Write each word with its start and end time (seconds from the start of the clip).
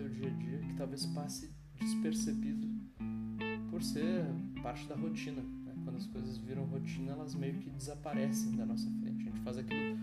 teu 0.00 0.08
dia 0.08 0.28
a 0.28 0.30
dia 0.30 0.58
que 0.58 0.72
talvez 0.74 1.04
passe 1.06 1.52
despercebido 1.78 2.66
por 3.70 3.82
ser 3.82 4.24
parte 4.62 4.86
da 4.86 4.94
rotina. 4.94 5.42
Né? 5.42 5.74
Quando 5.84 5.96
as 5.96 6.06
coisas 6.06 6.38
viram 6.38 6.64
rotina, 6.64 7.12
elas 7.12 7.34
meio 7.34 7.58
que 7.58 7.68
desaparecem 7.68 8.56
da 8.56 8.64
nossa 8.64 8.90
frente. 8.92 9.20
A 9.20 9.30
gente 9.30 9.40
faz 9.40 9.58
aquilo 9.58 9.98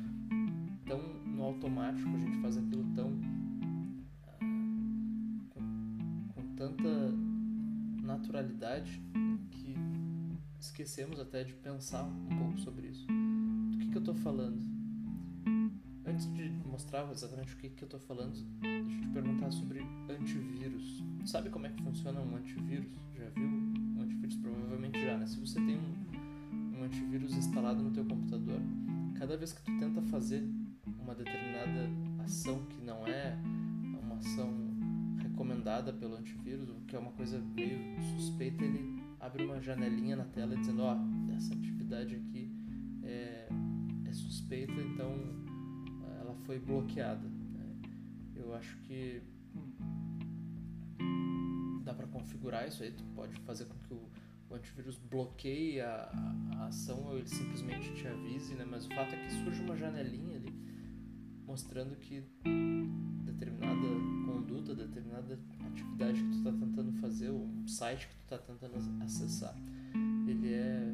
tão 0.86 1.02
no 1.26 1.44
automático, 1.44 2.10
a 2.16 2.20
gente 2.20 2.38
faz 2.42 2.58
aquilo 2.58 2.86
tão 2.94 3.20
ah, 4.28 4.38
com, 5.50 6.28
com 6.34 6.56
tanta 6.56 7.12
naturalidade 8.04 9.02
que 9.50 9.76
esquecemos 10.60 11.20
até 11.20 11.44
de 11.44 11.54
pensar 11.54 12.04
um 12.04 12.38
pouco 12.38 12.60
sobre 12.60 12.88
isso. 12.88 13.08
Do 13.08 13.78
que, 13.80 13.88
que 13.90 13.98
eu 13.98 14.02
estou 14.02 14.16
falando? 14.16 14.77
Mostrar 16.78 17.10
exatamente 17.12 17.56
o 17.56 17.58
que, 17.58 17.70
que 17.70 17.84
eu 17.84 17.88
estou 17.88 18.00
falando, 18.00 18.34
deixa 18.62 18.78
eu 18.78 19.02
te 19.02 19.08
perguntar 19.08 19.50
sobre 19.50 19.80
antivírus. 20.08 21.04
Sabe 21.26 21.50
como 21.50 21.66
é 21.66 21.70
que 21.70 21.82
funciona 21.82 22.22
um 22.22 22.36
antivírus? 22.36 22.92
Já 23.16 23.28
viu 23.32 23.48
um 23.48 24.00
antivírus? 24.00 24.36
Provavelmente 24.36 25.04
já, 25.04 25.18
né? 25.18 25.26
Se 25.26 25.40
você 25.40 25.56
tem 25.56 25.76
um, 25.76 26.78
um 26.78 26.84
antivírus 26.84 27.34
instalado 27.34 27.82
no 27.82 27.90
teu 27.90 28.06
computador, 28.06 28.62
cada 29.18 29.36
vez 29.36 29.54
que 29.54 29.62
tu 29.64 29.76
tenta 29.80 30.04
fazer 30.04 30.48
uma 31.00 31.16
determinada 31.16 31.90
ação 32.24 32.64
que 32.68 32.80
não 32.86 33.08
é 33.08 33.36
uma 34.00 34.18
ação 34.18 34.54
recomendada 35.18 35.92
pelo 35.92 36.16
antivírus, 36.16 36.70
que 36.86 36.96
é 36.96 37.00
uma 37.00 37.12
coisa 37.14 37.40
meio 37.40 37.80
suspeita, 38.16 38.64
ele 38.64 39.02
abre 39.20 39.44
uma 39.46 39.60
janelinha 39.60 40.16
na 40.16 40.26
tela 40.26 40.56
dizendo, 40.56 40.84
ó, 40.84 40.96
oh, 40.96 41.34
essa 41.34 41.56
atividade 41.56 42.16
aqui 42.16 42.56
é, 43.02 43.50
é 44.06 44.14
suspeita, 44.14 44.80
então 44.80 45.47
foi 46.48 46.58
bloqueada. 46.58 47.30
Eu 48.34 48.56
acho 48.56 48.78
que 48.78 49.22
dá 51.84 51.94
para 51.94 52.08
configurar 52.08 52.68
isso 52.68 52.82
aí, 52.82 52.92
tu 52.92 53.04
pode 53.16 53.36
fazer 53.42 53.66
com 53.66 53.78
que 53.80 53.94
o, 53.94 54.10
o 54.50 54.56
antivírus 54.56 54.98
bloqueie 54.98 55.82
a, 55.82 56.12
a, 56.58 56.68
ação 56.68 57.04
ou 57.04 57.18
ele 57.18 57.28
simplesmente 57.28 57.94
te 57.94 58.08
avise, 58.08 58.56
né? 58.56 58.66
Mas 58.70 58.86
o 58.86 58.90
fato 58.90 59.14
é 59.14 59.26
que 59.26 59.32
surge 59.44 59.62
uma 59.62 59.76
janelinha 59.76 60.38
ali 60.38 60.54
mostrando 61.46 61.96
que 61.96 62.24
determinada 63.24 63.88
conduta, 64.26 64.76
determinada 64.76 65.40
atividade 65.66 66.22
que 66.22 66.30
tu 66.30 66.38
está 66.38 66.52
tentando 66.52 66.92
fazer, 67.00 67.30
ou 67.30 67.46
um 67.46 67.68
site 67.68 68.08
que 68.08 68.16
tu 68.16 68.24
está 68.24 68.38
tentando 68.38 68.76
acessar, 69.04 69.56
ele 70.28 70.54
é 70.54 70.94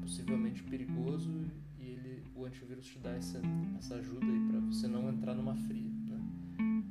possivelmente 0.00 0.62
perigoso 0.62 1.30
o 2.34 2.44
antivírus 2.44 2.86
te 2.86 2.98
dá 2.98 3.10
essa, 3.10 3.40
essa 3.78 3.94
ajuda 3.96 4.26
aí 4.26 4.48
para 4.48 4.60
você 4.60 4.88
não 4.88 5.08
entrar 5.08 5.34
numa 5.34 5.54
fria. 5.54 5.90
Né? 6.06 6.84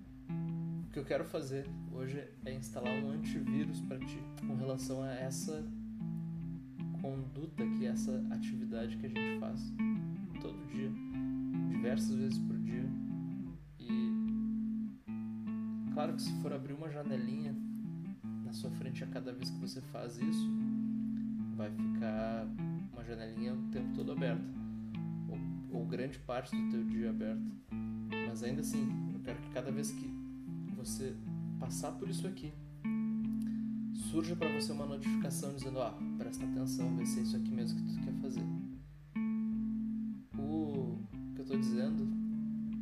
O 0.87 0.91
que 0.91 0.99
eu 0.99 1.05
quero 1.05 1.25
fazer 1.25 1.67
hoje 1.91 2.23
é 2.45 2.53
instalar 2.53 2.93
um 3.03 3.11
antivírus 3.11 3.81
para 3.81 3.99
ti 3.99 4.19
com 4.47 4.55
relação 4.55 5.01
a 5.03 5.11
essa 5.13 5.65
conduta 7.01 7.65
que 7.77 7.85
essa 7.85 8.23
atividade 8.31 8.95
que 8.97 9.05
a 9.05 9.09
gente 9.09 9.39
faz 9.39 9.73
todo 10.41 10.65
dia, 10.67 10.89
diversas 11.69 12.15
vezes 12.15 12.37
por 12.37 12.57
dia. 12.57 12.85
E 13.79 14.11
claro 15.93 16.13
que 16.13 16.21
se 16.21 16.31
for 16.41 16.53
abrir 16.53 16.73
uma 16.73 16.89
janelinha 16.89 17.53
na 18.45 18.53
sua 18.53 18.71
frente 18.71 19.03
a 19.03 19.07
cada 19.07 19.33
vez 19.33 19.49
que 19.49 19.59
você 19.59 19.81
faz 19.81 20.17
isso, 20.17 20.49
vai 21.55 21.69
ficar 21.71 22.47
uma 22.93 23.03
janelinha 23.03 23.53
o 23.53 23.67
tempo 23.69 23.93
todo 23.95 24.13
aberta, 24.13 24.43
ou, 25.73 25.85
grande 25.85 26.19
parte 26.19 26.55
do 26.55 26.69
teu 26.69 26.83
dia 26.83 27.09
aberta. 27.09 27.51
Mas 28.27 28.43
ainda 28.43 28.61
assim, 28.61 29.11
eu 29.13 29.19
quero 29.19 29.41
que 29.41 29.49
cada 29.49 29.71
vez 29.71 29.91
que 29.91 30.07
você 30.75 31.15
passar 31.59 31.91
por 31.93 32.09
isso 32.09 32.27
aqui, 32.27 32.53
surja 34.11 34.35
para 34.35 34.49
você 34.49 34.71
uma 34.71 34.85
notificação 34.85 35.55
dizendo: 35.55 35.79
oh, 35.79 36.17
presta 36.17 36.45
atenção, 36.45 36.95
vê 36.95 37.05
se 37.05 37.19
é 37.19 37.23
isso 37.23 37.35
aqui 37.35 37.51
mesmo 37.51 37.81
que 37.81 37.93
tu 37.93 37.99
quer 38.01 38.13
fazer. 38.21 38.43
O 40.37 40.97
que 41.33 41.39
eu 41.39 41.43
estou 41.43 41.57
dizendo 41.57 42.07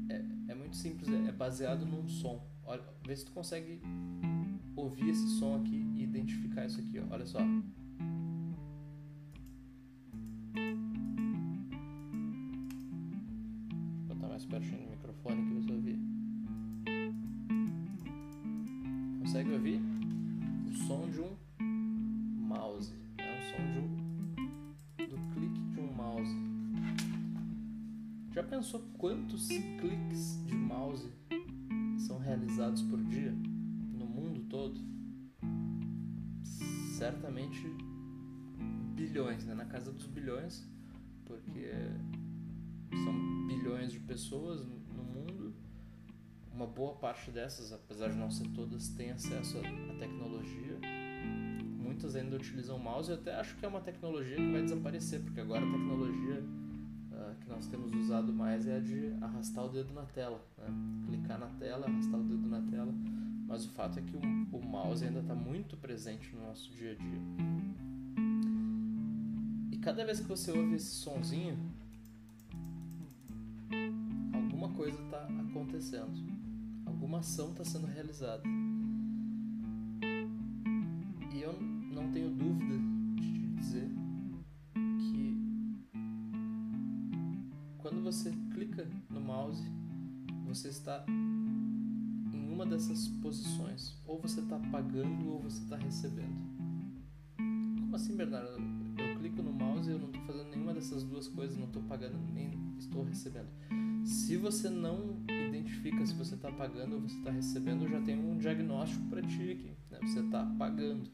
é, 0.09 0.51
é 0.51 0.56
muito 0.56 0.75
simples, 0.75 1.09
é, 1.09 1.30
é 1.30 1.31
baseado 1.31 1.85
num 1.85 2.07
som. 2.07 2.46
Olha, 2.66 2.84
vê 3.06 3.16
se 3.16 3.25
tu 3.25 3.31
consegue 3.31 3.81
ouvir 4.75 5.09
esse 5.09 5.28
som 5.40 5.56
aqui 5.56 5.85
e 5.96 6.03
identificar 6.03 6.66
isso 6.66 6.80
aqui, 6.80 7.00
ó. 7.00 7.13
olha 7.13 7.25
só. 7.25 7.40
Já 28.41 28.47
pensou 28.47 28.81
quantos 28.97 29.50
cliques 29.50 30.44
de 30.47 30.56
mouse 30.56 31.07
são 32.07 32.18
realizados 32.18 32.81
por 32.81 33.00
dia 33.03 33.31
no 33.31 34.07
mundo 34.07 34.41
todo? 34.50 34.81
Certamente 36.97 37.62
bilhões, 38.96 39.46
né? 39.46 39.53
Na 39.53 39.66
casa 39.66 39.94
dos 39.94 40.07
bilhões, 40.07 40.68
porque 41.24 41.69
são 43.03 43.46
bilhões 43.46 43.91
de 43.91 44.00
pessoas 44.00 44.66
no 44.66 45.03
mundo. 45.03 45.53
Uma 46.51 46.66
boa 46.66 46.96
parte 46.96 47.30
dessas, 47.30 47.72
apesar 47.72 48.09
de 48.09 48.16
não 48.16 48.31
ser 48.31 48.47
todas, 48.56 48.88
têm 48.88 49.12
acesso 49.12 49.59
à 49.59 50.00
tecnologia. 50.00 50.80
Muitas 51.78 52.16
ainda 52.16 52.38
utilizam 52.38 52.80
mouse 52.80 53.12
e 53.12 53.13
até 53.13 53.35
acho 53.35 53.56
que 53.57 53.63
é 53.63 53.68
uma 53.68 53.81
tecnologia 53.81 54.35
que 54.35 54.51
vai 54.51 54.63
desaparecer, 54.63 55.22
porque 55.22 55.41
agora 55.41 55.63
a 55.63 55.72
tecnologia 55.72 56.60
nós 57.61 57.67
temos 57.67 57.94
usado 57.94 58.33
mais 58.33 58.66
é 58.66 58.77
a 58.77 58.79
de 58.79 59.13
arrastar 59.22 59.63
o 59.63 59.69
dedo 59.69 59.94
na 59.94 60.01
tela, 60.01 60.44
né? 60.57 60.66
clicar 61.05 61.38
na 61.38 61.45
tela, 61.45 61.85
arrastar 61.85 62.19
o 62.19 62.23
dedo 62.23 62.47
na 62.47 62.59
tela. 62.59 62.91
Mas 63.47 63.66
o 63.66 63.69
fato 63.69 63.99
é 63.99 64.01
que 64.01 64.16
o, 64.16 64.57
o 64.57 64.66
mouse 64.66 65.05
ainda 65.05 65.19
está 65.19 65.35
muito 65.35 65.77
presente 65.77 66.35
no 66.35 66.41
nosso 66.41 66.71
dia 66.71 66.94
a 66.94 66.95
dia. 66.95 67.21
E 69.71 69.77
cada 69.77 70.03
vez 70.03 70.19
que 70.19 70.27
você 70.27 70.51
ouve 70.51 70.73
esse 70.73 70.89
sonzinho, 70.89 71.55
alguma 74.33 74.69
coisa 74.69 75.00
está 75.00 75.27
acontecendo, 75.47 76.17
alguma 76.83 77.19
ação 77.19 77.51
está 77.51 77.63
sendo 77.63 77.85
realizada. 77.85 78.41
Você 88.11 88.33
clica 88.53 88.85
no 89.09 89.22
mouse, 89.22 89.63
você 90.45 90.67
está 90.67 91.05
em 91.07 92.53
uma 92.53 92.66
dessas 92.66 93.07
posições. 93.07 93.97
Ou 94.05 94.19
você 94.19 94.41
está 94.41 94.59
pagando 94.69 95.29
ou 95.29 95.39
você 95.39 95.63
está 95.63 95.77
recebendo. 95.77 96.35
Como 97.79 97.95
assim, 97.95 98.17
Bernardo? 98.17 98.61
Eu 98.97 99.17
clico 99.17 99.41
no 99.41 99.53
mouse 99.53 99.89
e 99.89 99.94
eu 99.94 100.00
não 100.00 100.07
estou 100.07 100.21
fazendo 100.23 100.50
nenhuma 100.50 100.73
dessas 100.73 101.03
duas 101.03 101.29
coisas, 101.29 101.57
não 101.57 101.67
estou 101.67 101.81
pagando 101.83 102.17
nem 102.33 102.51
estou 102.77 103.01
recebendo. 103.01 103.47
Se 104.03 104.35
você 104.35 104.69
não 104.69 105.16
identifica 105.29 106.05
se 106.05 106.13
você 106.13 106.35
está 106.35 106.51
pagando 106.51 106.95
ou 106.95 107.01
você 107.01 107.16
está 107.16 107.31
recebendo, 107.31 107.88
já 107.88 108.01
tenho 108.01 108.29
um 108.29 108.38
diagnóstico 108.38 109.05
para 109.05 109.21
ti 109.21 109.51
aqui. 109.51 109.71
Né? 109.89 110.00
Você 110.01 110.19
está 110.19 110.45
pagando. 110.59 111.09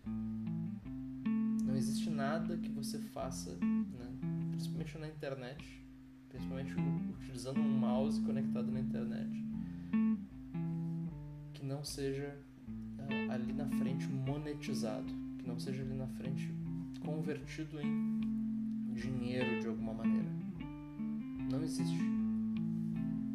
Não 1.63 1.75
existe 1.75 2.09
nada 2.09 2.57
que 2.57 2.69
você 2.69 2.97
faça, 2.97 3.55
né? 3.61 4.17
principalmente 4.49 4.97
na 4.97 5.07
internet, 5.07 5.86
principalmente 6.29 6.73
utilizando 7.19 7.59
um 7.59 7.79
mouse 7.79 8.21
conectado 8.21 8.71
na 8.71 8.79
internet, 8.79 9.45
que 11.53 11.65
não 11.65 11.83
seja 11.83 12.37
uh, 12.67 13.31
ali 13.31 13.53
na 13.53 13.67
frente 13.67 14.07
monetizado, 14.07 15.13
que 15.37 15.47
não 15.47 15.59
seja 15.59 15.81
ali 15.81 15.93
na 15.93 16.07
frente 16.07 16.51
convertido 16.99 17.79
em 17.79 18.93
dinheiro 18.93 19.59
de 19.61 19.67
alguma 19.67 19.93
maneira. 19.93 20.29
Não 21.49 21.63
existe. 21.63 21.97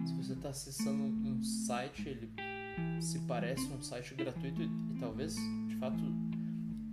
Se 0.06 0.12
você 0.14 0.32
está 0.32 0.50
acessando 0.50 1.02
um 1.02 1.42
site, 1.42 2.08
ele 2.08 2.30
se 3.00 3.20
parece 3.20 3.64
um 3.72 3.80
site 3.80 4.14
gratuito 4.14 4.62
e, 4.62 4.66
e 4.66 4.98
talvez, 4.98 5.36
de 5.68 5.76
fato, 5.76 6.02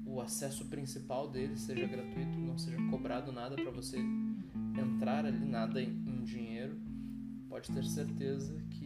o 0.06 0.22
acesso 0.22 0.66
principal 0.66 1.30
dele 1.30 1.58
seja 1.58 1.88
gratuito, 1.88 2.38
não 2.38 2.58
seja 2.58 2.78
cobrado 2.90 3.32
nada 3.32 3.56
para 3.56 3.72
você 3.72 3.98
entrar 4.78 5.26
ali, 5.26 5.46
nada 5.46 5.82
em, 5.82 6.24
dinheiro, 6.24 6.80
pode 7.48 7.72
ter 7.72 7.84
certeza 7.84 8.54
que 8.70 8.86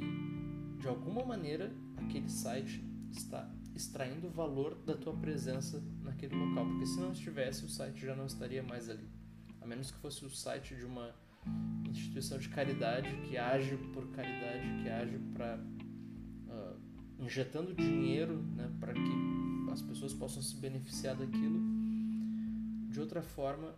de 0.79 0.87
alguma 0.87 1.25
maneira 1.25 1.73
aquele 1.97 2.29
site 2.29 2.83
está 3.11 3.49
extraindo 3.75 4.29
valor 4.29 4.75
da 4.85 4.95
tua 4.95 5.13
presença 5.13 5.83
naquele 6.01 6.35
local, 6.35 6.65
porque 6.65 6.85
se 6.85 6.99
não 6.99 7.11
estivesse, 7.11 7.65
o 7.65 7.69
site 7.69 8.05
já 8.05 8.15
não 8.15 8.25
estaria 8.25 8.63
mais 8.63 8.89
ali. 8.89 9.07
A 9.61 9.65
menos 9.65 9.91
que 9.91 9.97
fosse 9.97 10.23
o 10.25 10.29
site 10.29 10.75
de 10.75 10.85
uma 10.85 11.13
instituição 11.89 12.37
de 12.37 12.49
caridade 12.49 13.09
que 13.27 13.37
age 13.37 13.77
por 13.93 14.07
caridade, 14.11 14.81
que 14.81 14.89
age 14.89 15.19
para 15.33 15.57
uh, 15.57 16.79
injetando 17.19 17.73
dinheiro 17.73 18.37
né, 18.55 18.71
para 18.79 18.93
que 18.93 19.33
as 19.71 19.81
pessoas 19.81 20.13
possam 20.13 20.41
se 20.41 20.55
beneficiar 20.57 21.15
daquilo. 21.15 21.59
De 22.89 22.99
outra 22.99 23.21
forma, 23.21 23.73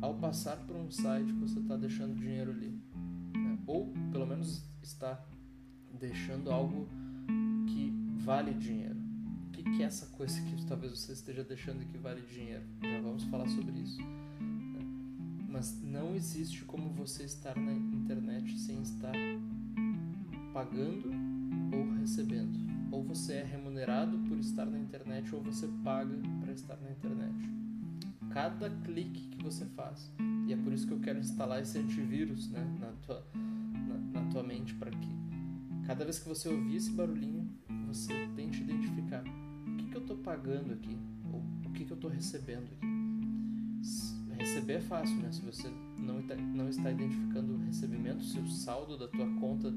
ao 0.00 0.14
passar 0.14 0.56
por 0.66 0.76
um 0.76 0.90
site, 0.90 1.32
você 1.32 1.58
está 1.58 1.76
deixando 1.76 2.14
dinheiro 2.14 2.50
ali. 2.50 2.78
Né? 3.34 3.58
Ou, 3.66 3.92
pelo 4.12 4.26
menos, 4.26 4.62
está 4.82 5.24
deixando 5.98 6.50
algo 6.50 6.88
que 7.66 7.92
vale 8.16 8.52
dinheiro. 8.54 8.98
O 9.48 9.50
que, 9.52 9.62
que 9.62 9.82
é 9.82 9.86
essa 9.86 10.06
coisa 10.06 10.40
que 10.42 10.66
talvez 10.66 10.92
você 10.92 11.12
esteja 11.12 11.42
deixando 11.42 11.86
que 11.86 11.98
vale 11.98 12.20
dinheiro? 12.22 12.64
Já 12.82 13.00
vamos 13.00 13.24
falar 13.24 13.48
sobre 13.48 13.72
isso. 13.80 14.00
Né? 14.00 14.80
Mas 15.48 15.80
não 15.82 16.14
existe 16.14 16.64
como 16.64 16.90
você 16.90 17.24
estar 17.24 17.56
na 17.56 17.72
internet 17.72 18.58
sem 18.58 18.80
estar 18.82 19.14
pagando 20.52 21.10
ou 21.72 21.98
recebendo. 21.98 22.62
Ou 22.92 23.02
você 23.02 23.34
é 23.34 23.44
remunerado 23.44 24.18
por 24.28 24.38
estar 24.38 24.66
na 24.66 24.78
internet 24.78 25.34
ou 25.34 25.42
você 25.42 25.66
paga 25.82 26.16
para 26.40 26.52
estar 26.52 26.76
na 26.76 26.90
internet. 26.90 27.63
Cada 28.34 28.68
clique 28.68 29.28
que 29.28 29.40
você 29.44 29.64
faz. 29.64 30.10
E 30.48 30.52
é 30.52 30.56
por 30.56 30.72
isso 30.72 30.88
que 30.88 30.92
eu 30.92 30.98
quero 30.98 31.20
instalar 31.20 31.62
esse 31.62 31.78
antivírus 31.78 32.50
né, 32.50 32.66
na, 32.80 32.88
tua, 33.06 33.24
na, 33.32 34.20
na 34.20 34.28
tua 34.28 34.42
mente 34.42 34.74
para 34.74 34.90
que 34.90 35.08
cada 35.86 36.04
vez 36.04 36.18
que 36.18 36.28
você 36.28 36.48
ouvir 36.48 36.74
esse 36.74 36.90
barulhinho, 36.90 37.48
você 37.86 38.12
tente 38.34 38.60
identificar 38.60 39.22
o 39.22 39.76
que, 39.76 39.86
que 39.86 39.96
eu 39.96 40.00
estou 40.00 40.16
pagando 40.16 40.72
aqui 40.72 40.98
ou 41.32 41.44
o 41.64 41.72
que, 41.72 41.84
que 41.84 41.92
eu 41.92 41.94
estou 41.94 42.10
recebendo 42.10 42.64
aqui. 42.72 42.94
Receber 44.36 44.74
é 44.74 44.80
fácil, 44.80 45.16
né? 45.18 45.30
Se 45.30 45.40
você 45.40 45.68
não, 45.96 46.20
não 46.56 46.68
está 46.68 46.90
identificando 46.90 47.54
o 47.54 47.58
recebimento, 47.58 48.24
se 48.24 48.40
o 48.40 48.48
saldo 48.48 48.98
da 48.98 49.06
tua 49.06 49.26
conta 49.38 49.72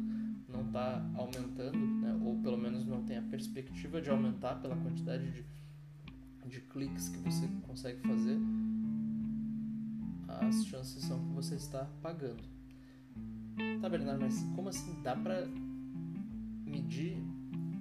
não 0.50 0.66
está 0.66 1.06
aumentando, 1.16 1.78
né? 1.78 2.20
ou 2.24 2.42
pelo 2.42 2.58
menos 2.58 2.86
não 2.86 3.04
tem 3.04 3.18
a 3.18 3.22
perspectiva 3.22 4.02
de 4.02 4.10
aumentar 4.10 4.56
pela 4.56 4.76
quantidade 4.76 5.32
de, 5.32 5.46
de 6.48 6.62
cliques 6.62 7.10
que 7.10 7.18
você 7.20 7.48
consegue 7.64 8.00
fazer, 8.08 8.38
as 10.28 10.66
chances 10.66 11.04
são 11.04 11.20
que 11.20 11.34
você 11.34 11.56
está 11.56 11.86
pagando. 12.02 12.44
Tá, 13.82 13.90
Bernardo, 13.90 14.22
mas 14.22 14.44
como 14.56 14.70
assim 14.70 15.02
dá 15.02 15.16
para 15.16 15.48
medir 16.66 17.18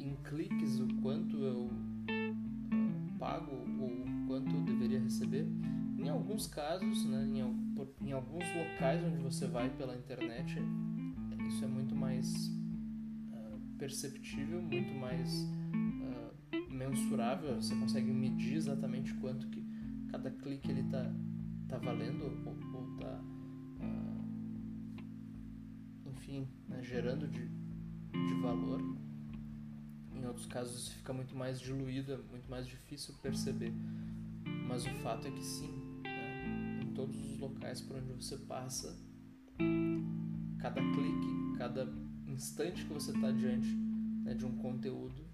em 0.01 0.17
cliques 0.25 0.81
o 0.81 0.89
quanto 1.03 1.37
eu 1.37 1.65
uh, 1.65 3.19
pago 3.19 3.53
ou 3.81 4.27
quanto 4.27 4.55
eu 4.55 4.63
deveria 4.63 5.01
receber? 5.01 5.47
Em 5.99 6.09
alguns 6.09 6.47
casos, 6.47 7.05
né, 7.07 7.25
em, 7.25 8.09
em 8.09 8.13
alguns 8.13 8.45
locais 8.55 9.03
onde 9.05 9.19
você 9.19 9.47
vai 9.47 9.69
pela 9.71 9.97
internet, 9.97 10.59
isso 11.49 11.65
é 11.65 11.69
muito 11.69 11.95
mais 11.95 12.49
uh, 13.33 13.59
perceptível, 13.79 14.63
muito 14.63 14.95
mais 14.95 15.47
mensurável. 16.89 17.57
Você 17.57 17.75
consegue 17.75 18.11
medir 18.11 18.55
exatamente 18.55 19.13
quanto 19.15 19.47
que 19.49 19.65
cada 20.11 20.31
clique 20.31 20.71
ele 20.71 20.85
tá, 20.85 21.13
tá 21.69 21.79
valendo 21.79 22.25
ou, 22.25 22.31
ou 22.75 22.97
tá, 22.97 23.21
uh, 23.81 24.25
enfim, 26.11 26.49
né, 26.69 26.83
gerando 26.83 27.27
de, 27.29 27.49
de 27.49 28.35
valor. 28.41 28.81
Em 30.15 30.25
outros 30.27 30.47
casos 30.47 30.83
isso 30.83 30.95
fica 30.97 31.13
muito 31.13 31.37
mais 31.37 31.61
diluído, 31.61 32.13
é 32.13 32.17
muito 32.31 32.49
mais 32.49 32.67
difícil 32.67 33.15
perceber. 33.23 33.73
Mas 34.69 34.85
o 34.87 34.91
fato 35.03 35.27
é 35.29 35.31
que 35.31 35.45
sim, 35.45 36.01
né, 36.03 36.81
em 36.83 36.93
todos 36.95 37.17
os 37.17 37.39
locais 37.39 37.81
por 37.81 37.97
onde 37.97 38.13
você 38.13 38.37
passa, 38.39 38.97
cada 40.59 40.81
clique, 40.81 41.59
cada 41.59 41.87
instante 42.27 42.85
que 42.85 42.93
você 42.93 43.13
está 43.13 43.31
diante 43.31 43.69
né, 44.25 44.35
de 44.35 44.45
um 44.45 44.57
conteúdo, 44.57 45.25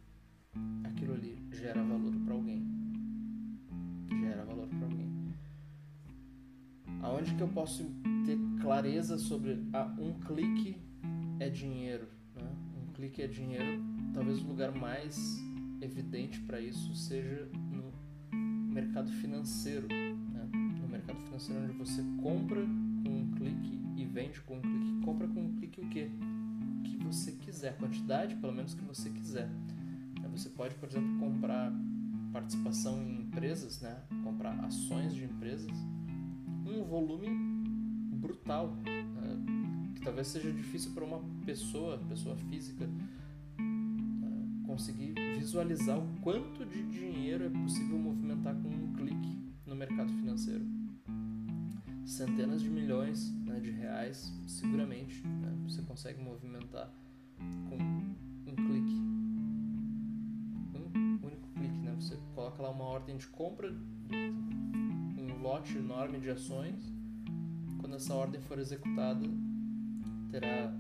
aquilo 0.85 1.15
ali 1.15 1.42
gera 1.53 1.83
valor 1.83 2.15
para 2.25 2.35
alguém. 2.35 2.67
Gera 4.21 4.45
valor 4.45 4.67
para 4.67 4.85
alguém. 4.85 5.13
Aonde 7.03 7.35
que 7.35 7.43
eu 7.43 7.49
posso 7.49 7.85
ter 8.25 8.39
clareza 8.61 9.19
sobre 9.19 9.63
ah, 9.73 9.95
um 9.99 10.15
clique 10.21 10.77
é 11.39 11.49
dinheiro? 11.49 12.07
Né? 12.35 12.51
Um 12.83 12.93
clique 12.93 13.23
é 13.23 13.27
dinheiro. 13.27 13.83
Talvez 14.15 14.43
o 14.43 14.47
lugar 14.47 14.73
mais 14.73 15.39
evidente 15.81 16.41
para 16.41 16.61
isso 16.61 16.95
seja 16.95 17.49
no 17.71 17.93
mercado 18.73 19.11
financeiro. 19.13 19.89
Né? 19.89 20.49
No 20.81 20.89
mercado 20.89 21.19
financeiro 21.21 21.63
onde 21.65 21.73
você 21.77 22.03
compra 22.23 22.61
com 22.61 23.11
um 23.11 23.31
clique 23.37 23.81
e 23.97 24.05
vende 24.05 24.41
com 24.43 24.57
um 24.57 24.61
clique. 24.61 25.05
Compra 25.05 25.29
com 25.29 25.43
um 25.43 25.57
clique 25.57 25.81
o 25.81 25.89
quê? 25.89 26.09
O 26.79 26.83
que 26.83 26.97
você 26.99 27.33
quiser, 27.33 27.71
a 27.71 27.75
quantidade 27.75 28.37
pelo 28.37 28.53
menos 28.53 28.75
que 28.75 28.85
você 28.85 29.11
quiser. 29.11 29.51
Você 30.33 30.49
pode, 30.49 30.75
por 30.77 30.89
exemplo, 30.89 31.19
comprar 31.19 31.73
participação 32.33 33.03
em 33.03 33.23
empresas, 33.23 33.81
né? 33.81 34.03
comprar 34.25 34.53
ações 34.65 35.15
de 35.15 35.25
empresas, 35.25 35.71
um 36.67 36.83
volume 36.85 37.29
brutal, 38.17 38.75
né? 38.85 39.93
que 39.95 40.01
talvez 40.01 40.29
seja 40.29 40.51
difícil 40.51 40.93
para 40.93 41.05
uma 41.05 41.21
pessoa, 41.45 41.99
pessoa 42.09 42.35
física, 42.37 42.87
né? 42.87 44.65
conseguir 44.67 45.15
visualizar 45.39 45.99
o 45.99 46.09
quanto 46.23 46.65
de 46.65 46.83
dinheiro 46.85 47.45
é 47.45 47.51
possível 47.51 47.99
movimentar 47.99 48.55
com 48.55 48.69
um 48.69 48.93
clique 48.95 49.39
no 49.67 49.77
mercado 49.77 50.11
financeiro 50.15 50.65
centenas 52.05 52.63
de 52.63 52.69
milhões 52.69 53.33
né, 53.45 53.59
de 53.61 53.71
reais, 53.71 54.33
seguramente, 54.47 55.27
né, 55.27 55.53
você 55.65 55.83
consegue 55.83 56.23
movimentar 56.23 56.93
ordem 62.93 63.17
de 63.17 63.27
compra, 63.29 63.75
um 65.19 65.43
lote 65.43 65.77
enorme 65.77 66.21
de 66.21 66.31
ações. 66.31 66.93
Quando 67.79 67.97
essa 67.97 68.15
ordem 68.15 68.41
for 68.41 68.59
executada, 68.59 69.27
terá 70.31 70.73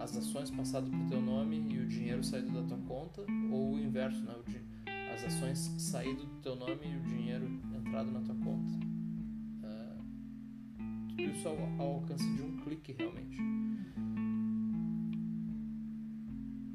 as 0.00 0.16
ações 0.16 0.50
passadas 0.50 0.90
para 0.90 0.98
o 0.98 1.08
teu 1.08 1.20
nome 1.20 1.56
e 1.70 1.78
o 1.78 1.86
dinheiro 1.86 2.22
saído 2.24 2.50
da 2.50 2.62
tua 2.62 2.78
conta, 2.86 3.24
ou 3.50 3.74
o 3.74 3.78
inverso, 3.78 4.22
né? 4.24 4.34
as 5.14 5.24
ações 5.24 5.58
saído 5.78 6.24
do 6.24 6.40
teu 6.40 6.56
nome 6.56 6.86
e 6.86 6.96
o 6.96 7.02
dinheiro 7.02 7.46
entrado 7.74 8.10
na 8.10 8.20
tua 8.20 8.34
conta 8.34 8.84
tudo 11.16 11.30
isso 11.30 11.48
ao 11.48 11.80
alcance 11.80 12.28
de 12.34 12.42
um 12.42 12.56
clique 12.58 12.92
realmente. 12.92 13.38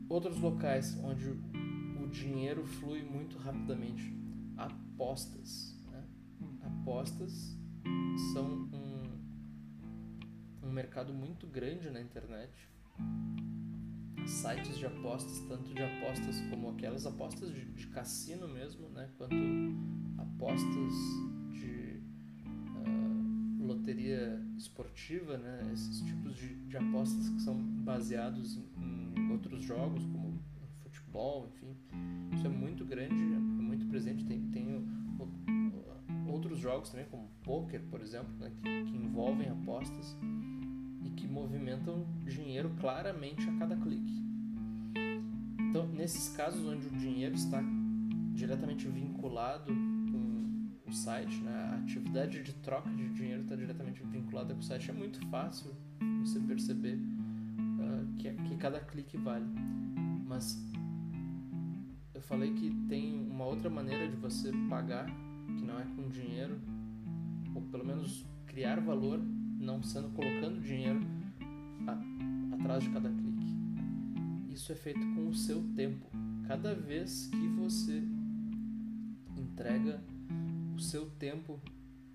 Outros 0.08 0.40
locais 0.40 0.98
onde 1.04 1.30
o 1.30 2.08
dinheiro 2.08 2.66
flui 2.66 3.04
muito 3.04 3.38
rapidamente. 3.38 4.19
Apostas. 5.00 5.76
Né? 5.92 6.04
Apostas 6.62 7.58
são 8.34 8.70
um, 8.74 10.68
um 10.68 10.72
mercado 10.72 11.14
muito 11.14 11.48
grande 11.48 11.90
na 11.90 12.02
internet. 12.02 12.52
Sites 14.28 14.78
de 14.78 14.86
apostas, 14.86 15.40
tanto 15.48 15.74
de 15.74 15.82
apostas 15.82 16.42
como 16.50 16.70
aquelas 16.70 17.06
apostas 17.06 17.54
de, 17.54 17.66
de 17.66 17.88
cassino 17.88 18.48
mesmo, 18.48 18.90
né? 18.90 19.10
quanto 19.18 19.36
apostas 20.18 20.94
loteria 23.70 24.40
esportiva, 24.58 25.38
né? 25.38 25.70
esses 25.74 26.02
tipos 26.02 26.36
de, 26.36 26.56
de 26.68 26.78
apostas 26.78 27.30
que 27.30 27.42
são 27.42 27.56
baseados 27.56 28.58
em, 28.58 28.66
em, 29.18 29.32
outros 29.32 29.64
jogos, 29.64 30.04
como 30.06 30.40
futebol, 30.84 31.48
enfim. 31.48 31.76
Isso 32.34 32.46
é 32.46 32.50
muito 32.50 32.84
grande, 32.86 33.16
é 33.16 33.40
muito 33.40 33.86
presente. 33.88 34.26
Tem, 34.26 34.39
outros 36.60 36.62
jogos 36.62 36.90
também, 36.90 37.06
como 37.08 37.30
poker, 37.44 37.82
por 37.90 38.02
exemplo, 38.02 38.32
né? 38.40 38.52
que, 38.62 38.84
que 38.84 38.98
envolvem 38.98 39.50
apostas 39.50 40.18
e 41.04 41.10
que 41.12 41.28
movimentam 41.28 42.06
dinheiro 42.26 42.70
claramente 42.80 43.50
a 43.50 43.58
cada 43.58 43.76
clique. 43.76 44.22
Então, 45.70 45.88
nesses 45.88 46.36
casos 46.36 46.66
onde 46.66 46.88
o 46.88 46.92
dinheiro 46.92 47.36
está 47.36 47.62
diretamente 48.34 48.88
vinculado 48.88 49.72
o 50.86 50.92
site, 50.92 51.40
né? 51.42 51.52
a 51.52 51.76
atividade 51.76 52.42
de 52.42 52.52
troca 52.54 52.90
de 52.90 53.10
dinheiro 53.10 53.44
está 53.44 53.56
diretamente 53.56 54.04
vinculada 54.04 54.56
com 54.56 54.60
o 54.60 54.64
site, 54.64 54.90
é 54.90 54.94
muito 54.94 55.24
fácil 55.28 55.72
você 56.20 56.40
perceber 56.40 56.96
uh, 56.96 58.16
que, 58.18 58.34
que 58.34 58.58
cada 58.58 58.80
clique 58.80 59.16
vale. 59.18 59.46
Mas 60.26 60.58
eu 62.14 62.22
falei 62.22 62.54
que 62.54 62.72
tem 62.88 63.28
uma 63.30 63.46
outra 63.46 63.70
maneira 63.70 64.08
de 64.08 64.16
você 64.16 64.52
pagar, 64.68 65.08
que 65.60 65.66
não 65.66 65.80
é 65.80 65.84
com 65.96 66.08
dinheiro, 66.08 66.60
ou 67.54 67.62
pelo 67.64 67.86
menos 67.86 68.26
criar 68.48 68.80
valor, 68.80 69.20
não 69.20 69.84
sendo 69.84 70.10
colocando 70.10 70.62
dinheiro 70.62 71.02
a, 71.86 72.56
atrás 72.56 72.84
de 72.84 72.90
cada 72.90 73.10
clique. 73.10 73.58
Isso 74.50 74.72
é 74.72 74.76
feito 74.76 75.02
com 75.16 75.28
o 75.28 75.34
seu 75.34 75.62
tempo. 75.76 76.10
Cada 76.48 76.74
vez 76.74 77.28
que 77.28 77.48
você 77.50 78.02
entrega 79.38 80.02
o 80.76 80.80
seu 80.80 81.10
tempo 81.12 81.60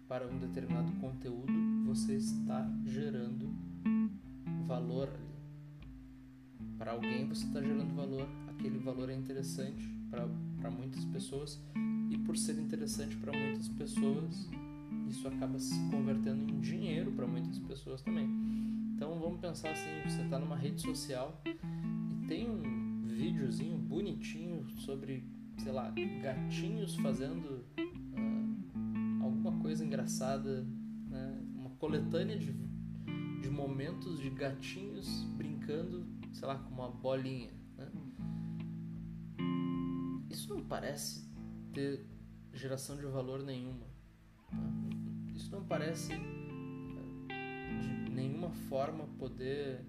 para 0.09 0.27
um 0.27 0.39
determinado 0.39 0.91
conteúdo, 1.01 1.53
você 1.87 2.17
está 2.17 2.67
gerando 2.85 3.55
valor 4.67 5.09
ali. 5.09 5.35
Para 6.79 6.93
alguém 6.93 7.29
você 7.29 7.47
está 7.47 7.61
gerando 7.61 7.95
valor 7.95 8.27
aquele 8.65 8.79
valor 8.79 9.11
é 9.11 9.15
interessante 9.15 9.87
para 10.61 10.71
muitas 10.71 11.05
pessoas 11.07 11.61
e 12.11 12.19
por 12.19 12.37
ser 12.37 12.59
interessante 12.59 13.17
para 13.17 13.33
muitas 13.33 13.69
pessoas, 13.69 14.49
isso 15.09 15.27
acaba 15.29 15.59
se 15.59 15.79
convertendo 15.91 16.53
em 16.53 16.61
dinheiro 16.61 17.13
para 17.13 17.27
muitas 17.27 17.59
pessoas 17.59 18.03
também. 18.03 18.29
Então 18.95 19.19
vamos 19.19 19.41
pensar 19.41 19.71
assim, 19.71 19.91
você 20.07 20.23
está 20.23 20.39
numa 20.39 20.57
rede 20.57 20.81
social 20.81 21.41
e 21.45 22.27
tem 22.27 22.49
um 22.49 23.03
videozinho 23.07 23.77
bonitinho 23.77 24.69
sobre, 24.79 25.25
sei 25.59 25.73
lá, 25.73 25.93
gatinhos 26.23 26.95
fazendo 26.97 27.65
uh, 27.79 29.25
alguma 29.25 29.53
coisa 29.61 29.85
engraçada, 29.85 30.67
né? 31.09 31.41
uma 31.55 31.71
coletânea 31.71 32.39
de, 32.39 32.55
de 33.43 33.51
momentos 33.51 34.21
de 34.21 34.31
gatinhos 34.31 35.25
brincando, 35.37 36.07
sei 36.33 36.47
lá, 36.47 36.57
com 36.57 36.75
uma 36.75 36.89
bolinha. 36.89 37.51
Isso 40.45 40.53
não 40.53 40.63
parece 40.63 41.25
ter 41.73 42.05
geração 42.53 42.97
de 42.97 43.07
valor 43.07 43.43
nenhuma. 43.43 43.87
Tá? 44.51 44.59
Isso 45.35 45.51
não 45.51 45.65
parece 45.65 46.13
nenhuma 48.13 48.51
forma 48.69 49.07
poder 49.19 49.81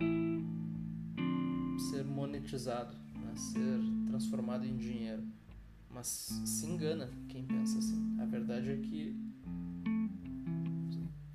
uh, 0.00 1.78
ser 1.78 2.02
monetizado, 2.06 2.96
né? 3.16 3.36
ser 3.36 3.78
transformado 4.08 4.64
em 4.64 4.78
dinheiro. 4.78 5.22
Mas 5.90 6.06
se 6.06 6.64
engana 6.64 7.10
quem 7.28 7.44
pensa 7.44 7.80
assim. 7.80 8.16
A 8.18 8.24
verdade 8.24 8.70
é 8.70 8.78
que 8.78 9.14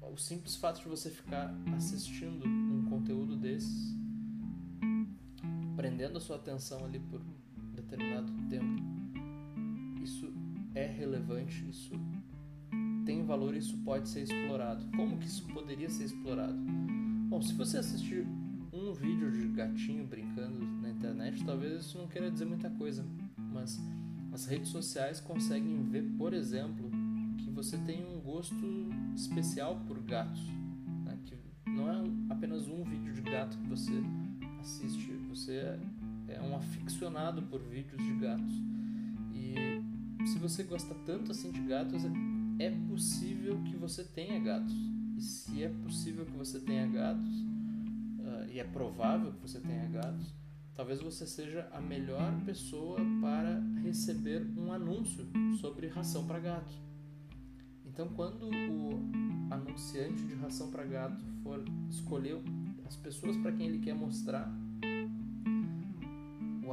o 0.01 0.17
simples 0.17 0.55
fato 0.55 0.81
de 0.81 0.87
você 0.87 1.11
ficar 1.11 1.53
assistindo 1.77 2.43
um 2.47 2.89
conteúdo 2.89 3.37
desses, 3.37 3.95
prendendo 5.75 6.17
a 6.17 6.21
sua 6.21 6.37
atenção 6.37 6.83
ali 6.85 6.99
por 6.99 7.21
determinado 7.95 8.31
tempo, 8.49 8.83
isso 10.03 10.31
é 10.73 10.85
relevante, 10.85 11.65
isso 11.69 11.93
tem 13.05 13.23
valor 13.23 13.55
isso 13.55 13.77
pode 13.83 14.09
ser 14.09 14.23
explorado. 14.23 14.83
Como 14.95 15.17
que 15.17 15.27
isso 15.27 15.45
poderia 15.53 15.89
ser 15.89 16.05
explorado? 16.05 16.57
Bom, 17.29 17.41
se 17.41 17.53
você 17.53 17.77
assistir 17.77 18.25
um 18.73 18.93
vídeo 18.93 19.31
de 19.31 19.47
gatinho 19.49 20.05
brincando 20.05 20.59
na 20.81 20.89
internet, 20.89 21.43
talvez 21.45 21.81
isso 21.81 21.97
não 21.97 22.07
queira 22.07 22.29
dizer 22.31 22.45
muita 22.45 22.69
coisa, 22.71 23.05
mas 23.37 23.79
as 24.33 24.45
redes 24.47 24.69
sociais 24.69 25.19
conseguem 25.19 25.83
ver, 25.83 26.03
por 26.17 26.33
exemplo, 26.33 26.89
que 27.37 27.49
você 27.51 27.77
tem 27.77 28.03
um 28.05 28.19
gosto 28.19 28.89
especial 29.15 29.79
por 29.87 29.99
gatos, 30.01 30.43
né? 31.05 31.17
que 31.25 31.37
não 31.69 31.89
é 31.89 32.03
apenas 32.31 32.67
um 32.67 32.83
vídeo 32.83 33.13
de 33.13 33.21
gato 33.21 33.57
que 33.57 33.67
você 33.67 33.93
assiste, 34.59 35.11
você 35.29 35.77
é 36.27 36.41
um 36.41 36.55
aficionado 36.55 36.84
por 37.49 37.61
vídeos 37.61 38.01
de 38.01 38.15
gatos. 38.15 38.53
E 39.33 40.25
se 40.27 40.39
você 40.39 40.63
gosta 40.63 40.95
tanto 41.05 41.31
assim 41.31 41.51
de 41.51 41.61
gatos, 41.61 42.03
é 42.59 42.71
possível 42.89 43.61
que 43.63 43.75
você 43.75 44.03
tenha 44.03 44.39
gatos. 44.39 44.73
E 45.17 45.21
se 45.21 45.63
é 45.63 45.69
possível 45.69 46.25
que 46.25 46.35
você 46.37 46.59
tenha 46.59 46.87
gatos, 46.87 47.29
uh, 47.29 48.51
e 48.51 48.59
é 48.59 48.63
provável 48.63 49.31
que 49.33 49.41
você 49.41 49.59
tenha 49.59 49.87
gatos, 49.87 50.33
talvez 50.73 51.01
você 51.01 51.25
seja 51.25 51.69
a 51.71 51.79
melhor 51.79 52.33
pessoa 52.45 52.97
para 53.21 53.61
receber 53.83 54.45
um 54.57 54.71
anúncio 54.71 55.25
sobre 55.59 55.87
ração 55.87 56.25
para 56.25 56.39
gato. 56.39 56.73
Então, 57.85 58.09
quando 58.09 58.49
o 58.49 59.53
anunciante 59.53 60.23
de 60.23 60.33
ração 60.35 60.69
para 60.69 60.83
gato 60.83 61.23
for 61.43 61.63
escolher 61.89 62.41
as 62.85 62.95
pessoas 62.97 63.37
para 63.37 63.53
quem 63.53 63.67
ele 63.67 63.79
quer 63.79 63.95
mostrar 63.95 64.51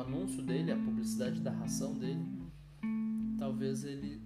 anúncio 0.03 0.43
dele, 0.43 0.73
a 0.73 0.77
publicidade 0.77 1.41
da 1.41 1.51
ração 1.51 1.95
dele, 1.95 2.25
talvez 3.39 3.85
ele 3.85 4.21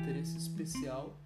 interesse 0.00 0.36
especial 0.36 1.20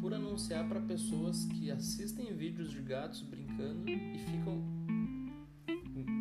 por 0.00 0.14
anunciar 0.14 0.68
para 0.68 0.80
pessoas 0.80 1.44
que 1.46 1.70
assistem 1.70 2.34
vídeos 2.36 2.70
de 2.70 2.80
gatos 2.80 3.22
brincando 3.22 3.88
e 3.90 4.18
ficam 4.30 4.62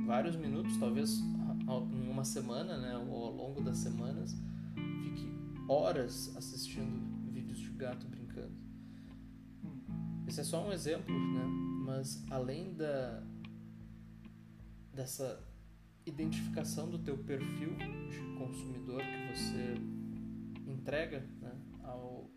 vários 0.08 0.36
minutos, 0.36 0.78
talvez 0.78 1.20
em 1.20 2.10
uma 2.10 2.24
semana, 2.24 2.78
né, 2.78 2.98
ou 2.98 3.25
ao 3.25 3.32
longo 3.32 3.62
das 3.62 3.78
semanas, 3.78 4.36
fique 5.04 5.28
horas 5.68 6.36
assistindo 6.36 7.32
vídeos 7.32 7.60
de 7.60 7.70
gato 7.72 8.08
brincando. 8.08 8.56
Esse 10.28 10.42
é 10.42 10.44
só 10.44 10.68
um 10.68 10.72
exemplo, 10.72 11.14
né? 11.14 11.46
Mas 11.86 12.25
além 12.32 12.74
da 12.74 13.24
dessa 14.94 15.44
identificação 16.05 16.89
do 16.89 17.00
teu 17.00 17.17
perfil 17.17 17.75
de 18.09 18.19
consumidor 18.38 19.01
que 19.01 19.35
você 19.35 19.75
entrega, 20.67 21.25
né? 21.41 21.51
ao 21.83 22.29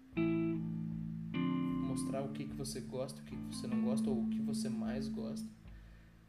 mostrar 1.87 2.22
o 2.22 2.28
que, 2.28 2.44
que 2.44 2.54
você 2.54 2.80
gosta, 2.80 3.20
o 3.20 3.25
que, 3.25 3.37
que 3.37 3.54
você 3.54 3.66
não 3.66 3.82
gosta 3.82 4.08
ou 4.08 4.22
o 4.22 4.28
que 4.28 4.40
você 4.40 4.68
mais 4.68 5.08
gosta, 5.08 5.48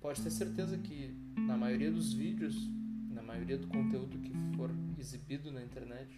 pode 0.02 0.22
ter 0.22 0.32
certeza 0.32 0.78
que 0.78 1.14
na 1.38 1.56
maioria 1.58 1.92
dos 1.92 2.14
vídeos, 2.14 2.56
na 3.10 3.22
maioria 3.22 3.58
do 3.58 3.68
conteúdo 3.68 4.18
que 4.20 4.34
for 4.56 4.72
exibido 4.98 5.52
na 5.52 5.64
internet, 5.64 6.10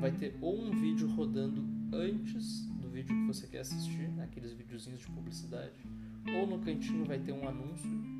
vai 0.00 0.10
ter 0.12 0.36
ou 0.40 0.60
um 0.60 0.72
vídeo 0.72 1.08
rodando 1.08 1.64
antes 1.92 2.66
do 2.66 2.88
vídeo 2.88 3.14
que 3.14 3.26
você 3.26 3.46
quer 3.46 3.60
assistir, 3.60 4.10
aqueles 4.20 4.52
videozinhos 4.52 5.00
de 5.00 5.06
publicidade, 5.06 5.78
ou 6.36 6.46
no 6.46 6.58
cantinho 6.58 7.04
vai 7.04 7.18
ter 7.18 7.32
um 7.32 7.48
anúncio, 7.48 8.13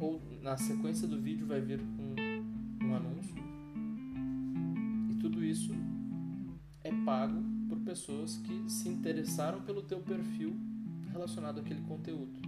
ou 0.00 0.20
na 0.42 0.56
sequência 0.56 1.06
do 1.06 1.20
vídeo 1.20 1.46
vai 1.46 1.60
vir 1.60 1.80
um, 1.80 2.86
um 2.86 2.94
anúncio 2.94 3.44
tudo 5.24 5.42
isso 5.42 5.72
é 6.82 6.92
pago 7.02 7.42
por 7.66 7.78
pessoas 7.80 8.36
que 8.36 8.70
se 8.70 8.90
interessaram 8.90 9.62
pelo 9.62 9.80
teu 9.80 9.98
perfil 10.00 10.54
relacionado 11.10 11.60
àquele 11.60 11.80
conteúdo. 11.80 12.42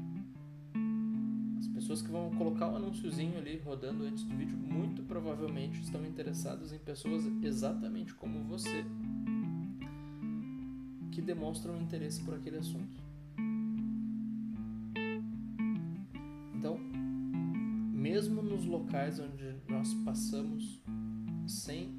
As 1.58 1.66
pessoas 1.68 2.02
que 2.02 2.10
vão 2.10 2.30
colocar 2.34 2.68
o 2.68 2.72
um 2.72 2.76
anúnciozinho 2.76 3.38
ali 3.38 3.56
rodando 3.64 4.04
antes 4.04 4.24
do 4.24 4.36
vídeo 4.36 4.58
muito 4.58 5.02
provavelmente 5.04 5.80
estão 5.80 6.04
interessadas 6.04 6.70
em 6.70 6.78
pessoas 6.78 7.24
exatamente 7.42 8.12
como 8.14 8.44
você 8.44 8.84
que 11.12 11.22
demonstram 11.22 11.80
interesse 11.80 12.22
por 12.22 12.34
aquele 12.34 12.58
assunto. 12.58 13.05
Locais 19.06 19.20
onde 19.20 19.56
nós 19.68 19.94
passamos 20.04 20.82
sem 21.46 21.94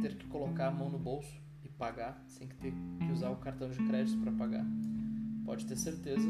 ter 0.00 0.16
que 0.16 0.26
colocar 0.28 0.68
a 0.68 0.70
mão 0.70 0.88
no 0.88 0.98
bolso 0.98 1.40
e 1.62 1.68
pagar, 1.68 2.22
sem 2.26 2.46
que 2.46 2.56
ter 2.56 2.72
que 2.72 3.12
usar 3.12 3.30
o 3.30 3.36
cartão 3.36 3.68
de 3.68 3.78
crédito 3.84 4.20
para 4.22 4.32
pagar. 4.32 4.64
Pode 5.44 5.66
ter 5.66 5.76
certeza 5.76 6.28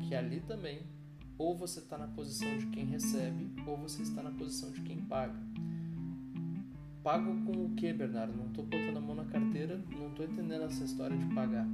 que 0.00 0.14
ali 0.14 0.40
também 0.40 0.82
ou 1.38 1.56
você 1.56 1.78
está 1.78 1.96
na 1.96 2.08
posição 2.08 2.58
de 2.58 2.66
quem 2.66 2.84
recebe 2.84 3.50
ou 3.66 3.76
você 3.76 4.02
está 4.02 4.22
na 4.22 4.30
posição 4.30 4.70
de 4.70 4.82
quem 4.82 5.00
paga. 5.02 5.38
Pago 7.02 7.44
com 7.44 7.66
o 7.66 7.70
que, 7.76 7.92
Bernardo? 7.92 8.36
Não 8.36 8.48
estou 8.48 8.64
botando 8.64 8.96
a 8.96 9.00
mão 9.00 9.14
na 9.14 9.24
carteira, 9.26 9.80
não 9.96 10.08
estou 10.08 10.26
entendendo 10.26 10.64
essa 10.64 10.84
história 10.84 11.16
de 11.16 11.26
pagar. 11.34 11.66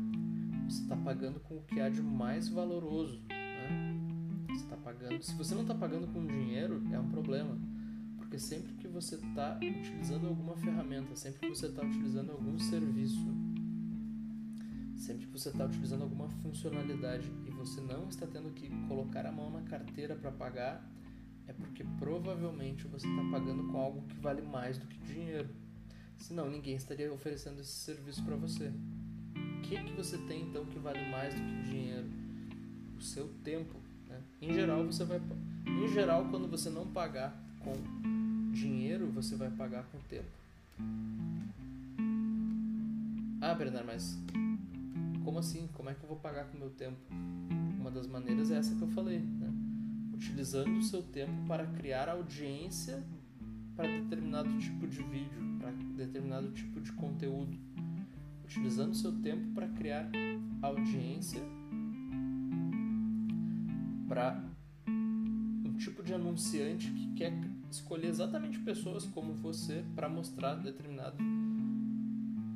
Você 0.69 0.83
está 0.83 0.97
pagando 0.97 1.41
com 1.41 1.57
o 1.57 1.63
que 1.63 1.81
há 1.81 1.89
de 1.89 2.03
mais 2.03 2.49
valoroso. 2.49 3.25
Você 4.53 4.65
está 4.65 4.77
pagando. 4.77 5.23
Se 5.23 5.35
você 5.35 5.55
não 5.55 5.63
está 5.63 5.75
pagando 5.75 6.07
com 6.09 6.27
dinheiro, 6.27 6.83
é 6.93 6.99
um 6.99 7.09
problema 7.09 7.57
porque 8.33 8.41
sempre 8.41 8.73
que 8.77 8.89
você 8.89 9.17
está 9.17 9.59
utilizando 9.59 10.27
alguma 10.27 10.57
ferramenta, 10.57 11.15
sempre 11.15 11.41
que 11.41 11.49
você 11.51 11.67
está 11.67 11.83
utilizando 11.83 12.33
algum 12.33 12.59
serviço, 12.59 13.27
sempre 14.97 15.27
que 15.27 15.33
você 15.33 15.51
está 15.51 15.67
utilizando 15.67 16.01
alguma 16.01 16.31
funcionalidade 16.31 17.31
e 17.47 17.51
você 17.51 17.83
não 17.83 18.09
está 18.09 18.27
tendo 18.27 18.51
que 18.55 18.71
colocar 18.89 19.27
a 19.27 19.31
mão 19.31 19.51
na 19.51 19.61
carteira 19.61 20.17
para 20.17 20.33
pagar, 20.33 20.83
é 21.47 21.53
porque 21.53 21.85
provavelmente 21.99 22.87
você 22.87 23.07
está 23.07 23.23
pagando 23.31 23.65
com 23.65 23.77
algo 23.77 24.01
que 24.07 24.19
vale 24.19 24.41
mais 24.41 24.79
do 24.79 24.87
que 24.87 24.99
dinheiro. 25.01 25.51
Senão 26.17 26.49
ninguém 26.49 26.75
estaria 26.75 27.13
oferecendo 27.13 27.61
esse 27.61 27.73
serviço 27.73 28.25
para 28.25 28.37
você. 28.37 28.73
O 29.59 29.61
que, 29.61 29.77
que 29.85 29.93
você 29.93 30.17
tem 30.17 30.45
então 30.45 30.65
que 30.65 30.79
vale 30.79 31.07
mais 31.11 31.35
do 31.35 31.41
que 31.43 31.63
dinheiro? 31.65 32.09
O 32.97 33.03
seu 33.03 33.29
tempo. 33.45 33.82
Em 34.43 34.53
geral, 34.53 34.85
você 34.85 35.05
vai. 35.05 35.21
Em 35.65 35.89
geral, 35.89 36.27
quando 36.29 36.51
você 36.51 36.69
não 36.69 36.85
pagar 36.87 37.33
com 37.61 37.73
dinheiro 38.53 39.07
você 39.11 39.35
vai 39.37 39.51
pagar 39.51 39.85
com 39.85 39.99
tempo. 40.01 40.29
Ah, 43.41 43.55
Bernardo, 43.55 43.87
mas 43.87 44.19
como 45.25 45.39
assim? 45.39 45.69
Como 45.73 45.89
é 45.89 45.95
que 45.95 46.03
eu 46.03 46.09
vou 46.09 46.19
pagar 46.19 46.47
com 46.47 46.59
meu 46.59 46.71
tempo? 46.71 46.99
Uma 47.79 47.91
das 47.91 48.07
maneiras 48.07 48.51
é 48.51 48.57
essa 48.57 48.75
que 48.75 48.83
eu 48.83 48.89
falei, 48.89 49.21
né? 49.21 49.49
Utilizando 50.13 50.77
o 50.77 50.83
seu 50.83 51.03
tempo 51.03 51.33
para 51.47 51.67
criar 51.67 52.09
audiência 52.09 53.03
para 53.75 53.89
determinado 53.89 54.59
tipo 54.59 54.87
de 54.87 55.03
vídeo, 55.03 55.59
para 55.61 55.71
determinado 55.97 56.51
tipo 56.51 56.81
de 56.81 56.93
conteúdo. 56.93 57.57
Utilizando 58.45 58.91
o 58.91 58.97
seu 58.97 59.13
tempo 59.21 59.55
para 59.55 59.69
criar 59.69 60.09
audiência 60.61 61.41
para 64.13 64.39
um 64.87 65.73
tipo 65.79 66.03
de 66.03 66.13
anunciante 66.13 66.91
que 66.91 67.15
quer 67.15 67.33
escolher 67.71 68.09
exatamente 68.09 68.59
pessoas 68.59 69.07
como 69.07 69.33
você 69.33 69.83
para 69.95 70.07
mostrar 70.07 70.57
determinado 70.57 71.17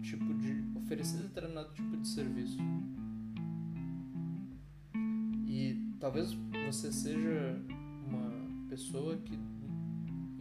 tipo 0.03 0.35
de 0.35 0.63
oferecer 0.75 1.23
determinado 1.23 1.73
tipo 1.73 1.97
de 1.97 2.07
serviço. 2.07 2.59
E 5.47 5.97
talvez 5.99 6.37
você 6.67 6.93
seja 6.93 7.59
uma 8.07 8.69
pessoa 8.69 9.17
que 9.17 9.39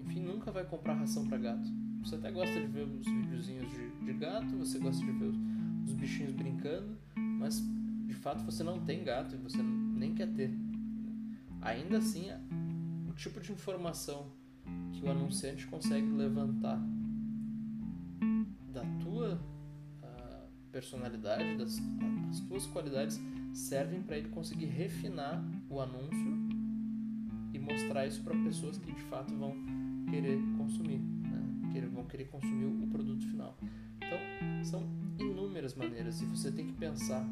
enfim 0.03 0.19
nunca 0.19 0.51
vai 0.51 0.65
comprar 0.65 0.95
ração 0.95 1.25
para 1.25 1.37
gato. 1.37 1.69
Você 2.03 2.15
até 2.15 2.29
gosta 2.29 2.59
de 2.59 2.67
ver 2.67 2.89
os 2.89 3.05
videozinhos 3.05 3.71
de, 3.71 4.05
de 4.05 4.13
gato, 4.19 4.53
você 4.57 4.79
gosta 4.79 4.99
de 5.05 5.13
ver 5.13 5.27
os, 5.27 5.37
os 5.85 5.93
bichinhos 5.93 6.33
brincando, 6.33 6.97
mas 7.15 7.63
de 8.05 8.13
fato 8.15 8.43
você 8.43 8.65
não 8.65 8.81
tem 8.81 9.01
gato 9.01 9.33
e 9.33 9.37
você 9.37 9.63
nem 9.63 10.13
quer 10.13 10.27
ter. 10.33 10.64
Ainda 11.65 11.97
assim, 11.97 12.27
o 13.09 13.13
tipo 13.13 13.41
de 13.41 13.51
informação 13.51 14.31
que 14.93 15.03
o 15.03 15.09
anunciante 15.09 15.65
consegue 15.65 16.07
levantar 16.07 16.79
da 18.71 18.83
tua 19.01 19.41
uh, 20.03 20.47
personalidade, 20.71 21.57
das 21.57 21.81
as 22.29 22.39
tuas 22.41 22.67
qualidades 22.67 23.19
servem 23.53 24.03
para 24.03 24.17
ele 24.17 24.29
conseguir 24.29 24.65
refinar 24.65 25.43
o 25.69 25.79
anúncio 25.79 26.37
e 27.53 27.57
mostrar 27.57 28.05
isso 28.05 28.21
para 28.21 28.35
pessoas 28.43 28.77
que 28.77 28.91
de 28.91 29.01
fato 29.03 29.33
vão 29.35 29.55
querer 30.09 30.37
consumir, 30.57 30.99
né? 30.99 31.71
que 31.71 31.81
vão 31.87 32.05
querer 32.05 32.25
consumir 32.25 32.65
o 32.65 32.87
produto 32.87 33.25
final. 33.25 33.57
Então, 33.97 34.19
são 34.63 34.83
inúmeras 35.17 35.73
maneiras 35.73 36.21
e 36.21 36.25
você 36.25 36.51
tem 36.51 36.67
que 36.67 36.73
pensar 36.73 37.25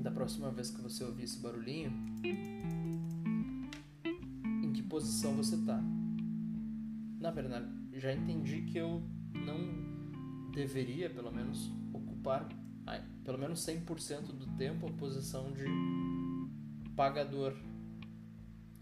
da 0.00 0.10
próxima 0.10 0.50
vez 0.50 0.70
que 0.70 0.80
você 0.80 1.04
ouvir 1.04 1.24
esse 1.24 1.38
barulhinho, 1.38 1.92
posição 4.96 5.36
você 5.36 5.56
está. 5.56 5.78
Na 7.20 7.30
verdade, 7.30 7.66
já 7.92 8.14
entendi 8.14 8.62
que 8.62 8.78
eu 8.78 9.02
não 9.34 10.50
deveria, 10.52 11.10
pelo 11.10 11.30
menos, 11.30 11.70
ocupar 11.92 12.48
ai, 12.86 13.04
pelo 13.22 13.36
menos 13.36 13.60
100% 13.60 14.28
do 14.28 14.46
tempo 14.56 14.86
a 14.86 14.92
posição 14.92 15.52
de 15.52 15.66
pagador. 16.96 17.54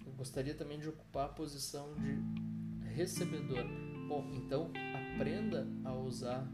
Eu 0.07 0.13
gostaria 0.13 0.55
também 0.55 0.79
de 0.79 0.89
ocupar 0.89 1.25
a 1.25 1.29
posição 1.31 1.97
de 1.97 2.87
recebedor. 2.91 3.65
Bom, 4.09 4.31
então 4.37 4.71
aprenda 5.17 5.67
a 5.83 5.97
usar 5.97 6.49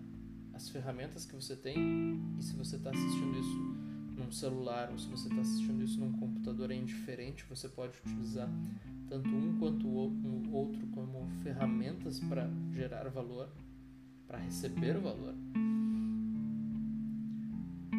as 0.54 0.70
ferramentas 0.70 1.26
que 1.26 1.34
você 1.34 1.54
tem 1.54 1.76
e 2.38 2.42
se 2.42 2.56
você 2.56 2.76
está 2.76 2.88
assistindo 2.88 3.38
isso 3.38 3.89
num 4.16 4.30
celular 4.30 4.90
ou 4.90 4.98
se 4.98 5.08
você 5.08 5.28
está 5.28 5.40
assistindo 5.40 5.82
isso 5.82 5.98
num 6.00 6.12
computador 6.12 6.70
é 6.70 6.74
indiferente, 6.74 7.44
você 7.48 7.68
pode 7.68 7.98
utilizar 8.04 8.48
tanto 9.08 9.28
um 9.28 9.58
quanto 9.58 9.86
o 9.88 10.54
outro 10.54 10.86
como 10.88 11.28
ferramentas 11.42 12.20
para 12.20 12.48
gerar 12.72 13.08
valor, 13.08 13.48
para 14.26 14.38
receber 14.38 14.98
valor. 14.98 15.34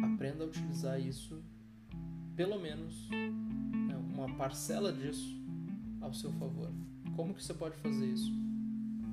Aprenda 0.02 0.44
a 0.44 0.46
utilizar 0.46 1.00
isso, 1.00 1.42
pelo 2.34 2.58
menos 2.60 3.08
né, 3.10 3.96
uma 4.14 4.34
parcela 4.36 4.92
disso 4.92 5.38
ao 6.00 6.14
seu 6.14 6.32
favor. 6.32 6.70
Como 7.14 7.34
que 7.34 7.44
você 7.44 7.52
pode 7.52 7.76
fazer 7.76 8.06
isso? 8.06 8.32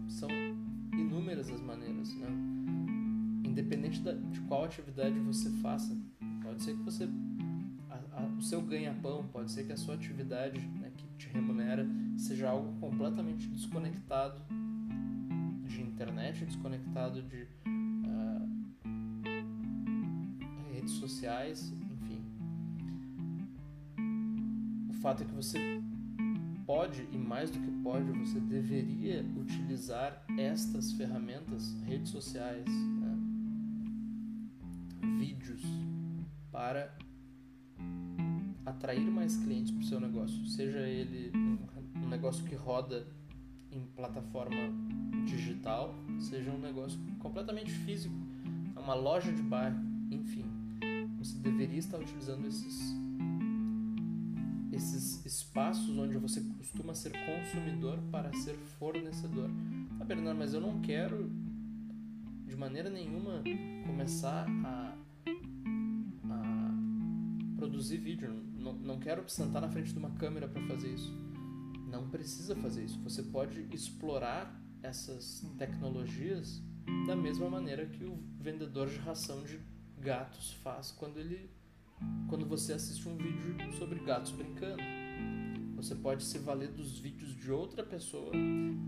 São 0.07 0.29
inúmeras 0.93 1.49
as 1.49 1.59
maneiras, 1.59 2.13
né? 2.15 2.27
Independente 3.45 4.01
de 4.01 4.39
qual 4.41 4.65
atividade 4.65 5.19
você 5.19 5.49
faça, 5.61 5.97
Pode 6.59 6.65
ser 6.65 6.75
que 6.75 6.83
você. 6.83 7.09
A, 7.89 8.21
a, 8.21 8.25
o 8.37 8.41
seu 8.41 8.61
ganha-pão, 8.61 9.25
pode 9.31 9.49
ser 9.49 9.65
que 9.65 9.71
a 9.71 9.77
sua 9.77 9.95
atividade 9.95 10.59
né, 10.59 10.91
que 10.97 11.07
te 11.17 11.29
remunera 11.29 11.87
seja 12.17 12.49
algo 12.49 12.77
completamente 12.81 13.47
desconectado 13.47 14.43
de 15.63 15.81
internet, 15.81 16.43
desconectado 16.43 17.21
de 17.23 17.43
uh, 17.43 18.49
redes 20.73 20.91
sociais, 20.91 21.71
enfim. 21.93 22.21
O 24.89 24.93
fato 24.95 25.23
é 25.23 25.25
que 25.25 25.33
você 25.33 25.81
pode, 26.65 27.07
e 27.13 27.17
mais 27.17 27.49
do 27.49 27.57
que 27.57 27.71
pode, 27.81 28.11
você 28.11 28.41
deveria 28.41 29.25
utilizar 29.37 30.25
estas 30.37 30.91
ferramentas, 30.91 31.73
redes 31.85 32.09
sociais, 32.09 32.67
né, 32.67 33.17
vídeos, 35.17 35.63
para 36.59 36.93
atrair 38.65 39.09
mais 39.09 39.37
clientes 39.37 39.71
para 39.71 39.79
o 39.79 39.85
seu 39.85 39.97
negócio, 39.97 40.45
seja 40.45 40.79
ele 40.79 41.31
um, 41.33 42.09
negócio 42.09 42.43
que 42.43 42.53
roda 42.53 43.07
em 43.71 43.85
plataforma 43.95 44.57
digital, 45.25 45.95
seja 46.19 46.51
um 46.51 46.59
negócio 46.59 46.99
completamente 47.19 47.71
físico, 47.71 48.13
uma 48.75 48.93
loja 48.93 49.31
de 49.31 49.41
bairro, 49.41 49.79
enfim, 50.11 50.43
você 51.17 51.37
deveria 51.39 51.79
estar 51.79 51.97
utilizando 51.97 52.45
esses 52.45 52.93
esses 54.73 55.25
espaços 55.25 55.97
onde 55.97 56.17
você 56.17 56.41
costuma 56.57 56.93
ser 56.93 57.13
consumidor 57.25 57.99
para 58.11 58.33
ser 58.33 58.55
fornecedor. 58.77 59.49
Ah, 59.99 60.03
Bernardo, 60.03 60.37
mas 60.37 60.53
eu 60.53 60.61
não 60.61 60.81
quero 60.81 61.31
de 62.45 62.55
maneira 62.55 62.89
nenhuma 62.89 63.43
começar 63.85 64.45
a 64.65 64.88
produzir 67.79 67.97
vídeo, 67.97 68.29
não, 68.57 68.73
não 68.73 68.99
quero 68.99 69.27
sentar 69.29 69.61
na 69.61 69.69
frente 69.69 69.93
de 69.93 69.97
uma 69.97 70.11
câmera 70.11 70.49
para 70.49 70.61
fazer 70.63 70.93
isso. 70.93 71.17
Não 71.87 72.09
precisa 72.09 72.53
fazer 72.53 72.83
isso. 72.83 72.99
Você 72.99 73.23
pode 73.23 73.67
explorar 73.71 74.61
essas 74.83 75.41
tecnologias 75.57 76.61
da 77.07 77.15
mesma 77.15 77.49
maneira 77.49 77.85
que 77.85 78.03
o 78.03 78.19
vendedor 78.37 78.89
de 78.89 78.97
ração 78.97 79.43
de 79.43 79.61
gatos 79.97 80.51
faz 80.61 80.91
quando 80.91 81.19
ele 81.19 81.49
quando 82.27 82.45
você 82.45 82.73
assiste 82.73 83.07
um 83.07 83.15
vídeo 83.15 83.55
sobre 83.77 83.99
gatos 83.99 84.33
brincando. 84.33 84.83
Você 85.77 85.95
pode 85.95 86.23
se 86.23 86.37
valer 86.37 86.71
dos 86.71 86.99
vídeos 86.99 87.33
de 87.33 87.49
outra 87.49 87.81
pessoa 87.81 88.31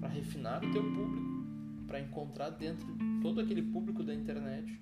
para 0.01 0.09
refinar 0.09 0.63
o 0.65 0.71
teu 0.71 0.83
público, 0.83 1.45
para 1.87 2.01
encontrar 2.01 2.49
dentro 2.49 2.87
todo 3.21 3.39
aquele 3.39 3.61
público 3.61 4.03
da 4.03 4.13
internet 4.13 4.81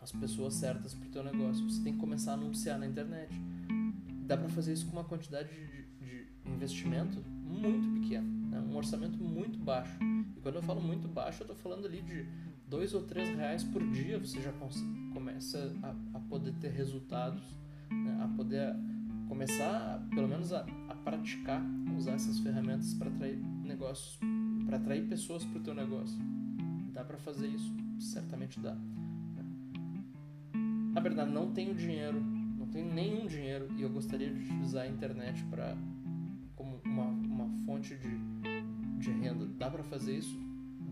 as 0.00 0.12
pessoas 0.12 0.54
certas 0.54 0.94
para 0.94 1.06
o 1.06 1.10
teu 1.10 1.22
negócio. 1.22 1.68
Você 1.68 1.82
tem 1.82 1.92
que 1.92 1.98
começar 1.98 2.32
a 2.32 2.34
anunciar 2.34 2.78
na 2.78 2.86
internet. 2.86 3.30
Dá 4.26 4.36
para 4.36 4.48
fazer 4.48 4.72
isso 4.72 4.86
com 4.86 4.92
uma 4.92 5.04
quantidade 5.04 5.48
de, 5.48 6.04
de 6.04 6.26
investimento 6.46 7.20
muito 7.44 8.00
pequena, 8.00 8.26
né? 8.48 8.60
um 8.60 8.76
orçamento 8.76 9.18
muito 9.18 9.58
baixo. 9.58 9.98
E 10.36 10.40
quando 10.40 10.56
eu 10.56 10.62
falo 10.62 10.80
muito 10.80 11.08
baixo, 11.08 11.42
eu 11.42 11.44
estou 11.44 11.56
falando 11.56 11.86
ali 11.86 12.00
de 12.02 12.26
dois 12.68 12.94
ou 12.94 13.02
três 13.02 13.28
reais 13.36 13.64
por 13.64 13.82
dia. 13.90 14.18
Você 14.18 14.40
já 14.40 14.52
começa 15.12 15.76
a, 15.82 16.18
a, 16.18 16.20
poder 16.20 16.52
ter 16.60 16.70
resultados, 16.70 17.42
né? 17.90 18.18
a 18.22 18.28
poder 18.28 18.74
começar, 19.28 20.00
pelo 20.14 20.28
menos, 20.28 20.52
a, 20.52 20.64
a 20.88 20.94
praticar 20.94 21.62
usar 22.00 22.12
essas 22.12 22.38
ferramentas 22.38 22.94
para 22.94 23.10
atrair 23.10 23.36
negócios, 23.62 24.18
para 24.64 24.78
atrair 24.78 25.06
pessoas 25.06 25.44
para 25.44 25.58
o 25.58 25.62
teu 25.62 25.74
negócio. 25.74 26.18
Dá 26.92 27.04
para 27.04 27.18
fazer 27.18 27.46
isso, 27.46 27.74
certamente 27.98 28.58
dá. 28.58 28.76
Na 30.92 31.00
verdade, 31.00 31.30
não 31.30 31.52
tenho 31.52 31.74
dinheiro, 31.74 32.20
não 32.20 32.66
tenho 32.66 32.92
nenhum 32.92 33.26
dinheiro 33.26 33.68
e 33.76 33.82
eu 33.82 33.90
gostaria 33.90 34.28
de 34.28 34.40
utilizar 34.40 34.84
a 34.84 34.88
internet 34.88 35.44
para 35.44 35.76
como 36.56 36.80
uma, 36.84 37.04
uma 37.04 37.48
fonte 37.64 37.96
de, 37.96 38.18
de 38.98 39.10
renda. 39.12 39.46
Dá 39.58 39.70
para 39.70 39.84
fazer 39.84 40.18
isso? 40.18 40.36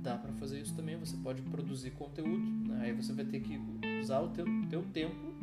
Dá 0.03 0.17
para 0.17 0.33
fazer 0.35 0.61
isso 0.61 0.75
também. 0.75 0.97
Você 0.97 1.17
pode 1.17 1.43
produzir 1.43 1.91
conteúdo. 1.91 2.69
Né? 2.69 2.83
Aí 2.83 2.93
você 2.93 3.13
vai 3.13 3.25
ter 3.25 3.41
que 3.41 3.61
usar 4.01 4.21
o 4.21 4.29
teu, 4.29 4.47
teu 4.71 4.83
tempo 4.85 5.35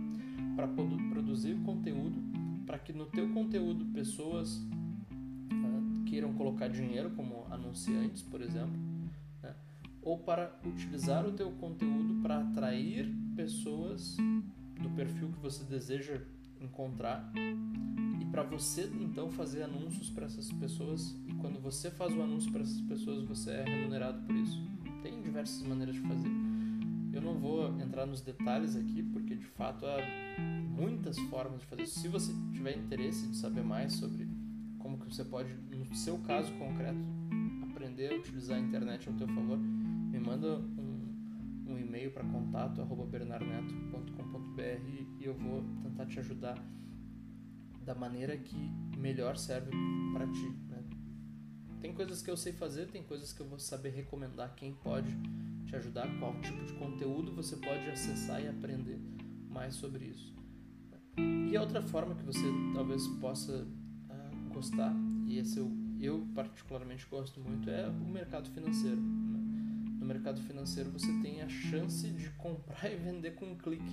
para 0.56 0.68
produzir 0.68 1.56
conteúdo, 1.66 2.18
para 2.66 2.80
que 2.80 2.94
no 2.94 3.06
teu 3.08 3.30
conteúdo 3.34 3.86
pessoas 3.94 4.56
uh, 4.56 6.04
queiram 6.06 6.34
colocar 6.34 6.70
dinheiro, 6.70 7.12
como 7.12 7.46
anunciantes, 7.52 8.22
por 8.22 8.42
exemplo, 8.42 8.78
né? 9.44 9.54
ou 10.02 10.18
para 10.18 10.58
utilizar 10.66 11.26
o 11.26 11.34
teu 11.34 11.52
conteúdo 11.52 12.22
para 12.22 12.40
atrair 12.40 13.14
pessoas 13.36 14.18
do 14.82 14.90
perfil 14.92 15.30
que 15.32 15.40
você 15.40 15.64
deseja 15.66 16.22
encontrar 16.60 17.32
e 18.20 18.26
para 18.26 18.44
você 18.44 18.90
então 19.00 19.30
fazer 19.30 19.64
anúncios 19.64 20.10
para 20.10 20.26
essas 20.26 20.52
pessoas 20.54 21.16
e 21.28 21.34
quando 21.34 21.60
você 21.60 21.92
faz 21.92 22.16
o 22.16 22.22
anúncio 22.22 22.52
para 22.52 22.62
essas 22.62 22.82
pessoas 22.82 23.24
você 23.24 23.52
é 23.52 23.64
remunerado 23.64 24.26
por 24.26 24.36
isso. 24.36 24.62
Tem 25.04 25.22
diversas 25.22 25.62
maneiras 25.62 25.96
de 25.96 26.02
fazer. 26.02 26.30
Eu 27.14 27.22
não 27.22 27.38
vou 27.38 27.68
entrar 27.80 28.06
nos 28.06 28.22
detalhes 28.22 28.76
aqui 28.76 29.04
porque 29.04 29.36
de 29.36 29.46
fato 29.46 29.86
há 29.86 29.98
muitas 30.76 31.18
formas 31.20 31.62
de 31.62 31.68
fazer. 31.68 31.86
Se 31.86 32.08
você 32.08 32.34
tiver 32.52 32.78
interesse 32.78 33.28
de 33.28 33.36
saber 33.38 33.64
mais 33.64 33.94
sobre 33.94 34.28
como 34.80 34.98
que 34.98 35.06
você 35.06 35.24
pode, 35.24 35.54
no 35.54 35.96
seu 35.96 36.18
caso 36.20 36.52
concreto, 36.54 37.00
aprender 37.70 38.12
a 38.12 38.16
utilizar 38.16 38.58
a 38.58 38.60
internet 38.60 39.08
ao 39.08 39.16
teu 39.16 39.28
favor, 39.28 39.58
me 39.58 40.20
manda 40.20 40.62
e-mail 41.96 42.12
para 42.12 42.24
contato 42.26 42.84
bernarneto.com.br 43.06 44.62
e 45.20 45.24
eu 45.24 45.34
vou 45.34 45.64
tentar 45.82 46.06
te 46.06 46.20
ajudar 46.20 46.62
da 47.84 47.96
maneira 47.96 48.38
que 48.38 48.58
melhor 48.98 49.38
serve 49.38 49.72
para 50.14 50.28
ti. 50.28 50.50
Né? 50.68 50.84
Tem 51.80 51.94
coisas 51.94 52.22
que 52.22 52.30
eu 52.30 52.36
sei 52.36 52.52
fazer, 52.52 52.88
tem 52.88 53.04
coisas 53.04 53.32
que 53.32 53.42
eu 53.42 53.48
vou 53.48 53.60
saber 53.60 53.92
recomendar 53.92 54.54
quem 54.56 54.74
pode 54.74 55.16
te 55.66 55.76
ajudar, 55.76 56.08
qual 56.20 56.40
tipo 56.42 56.66
de 56.66 56.74
conteúdo 56.74 57.32
você 57.32 57.56
pode 57.56 57.90
acessar 57.90 58.44
e 58.44 58.48
aprender 58.48 59.00
mais 59.50 59.76
sobre 59.76 60.06
isso. 60.06 60.36
E 61.50 61.56
a 61.56 61.62
outra 61.62 61.82
forma 61.82 62.16
que 62.16 62.24
você 62.24 62.44
talvez 62.74 63.08
possa 63.22 63.64
uh, 63.64 64.54
gostar, 64.54 64.94
e 65.26 65.38
esse 65.38 65.58
eu, 65.58 65.72
eu 66.02 66.28
particularmente 66.36 67.08
gosto 67.10 67.40
muito, 67.40 67.70
é 67.70 67.88
o 67.88 68.10
mercado 68.10 68.50
financeiro. 68.50 69.00
Né? 69.00 69.45
No 70.06 70.14
mercado 70.14 70.40
financeiro 70.42 70.92
você 70.92 71.12
tem 71.24 71.42
a 71.42 71.50
chance 71.50 72.08
de 72.08 72.30
comprar 72.38 72.86
e 72.94 72.96
vender 72.96 73.32
com 73.32 73.48
um 73.48 73.56
clique. 73.56 73.92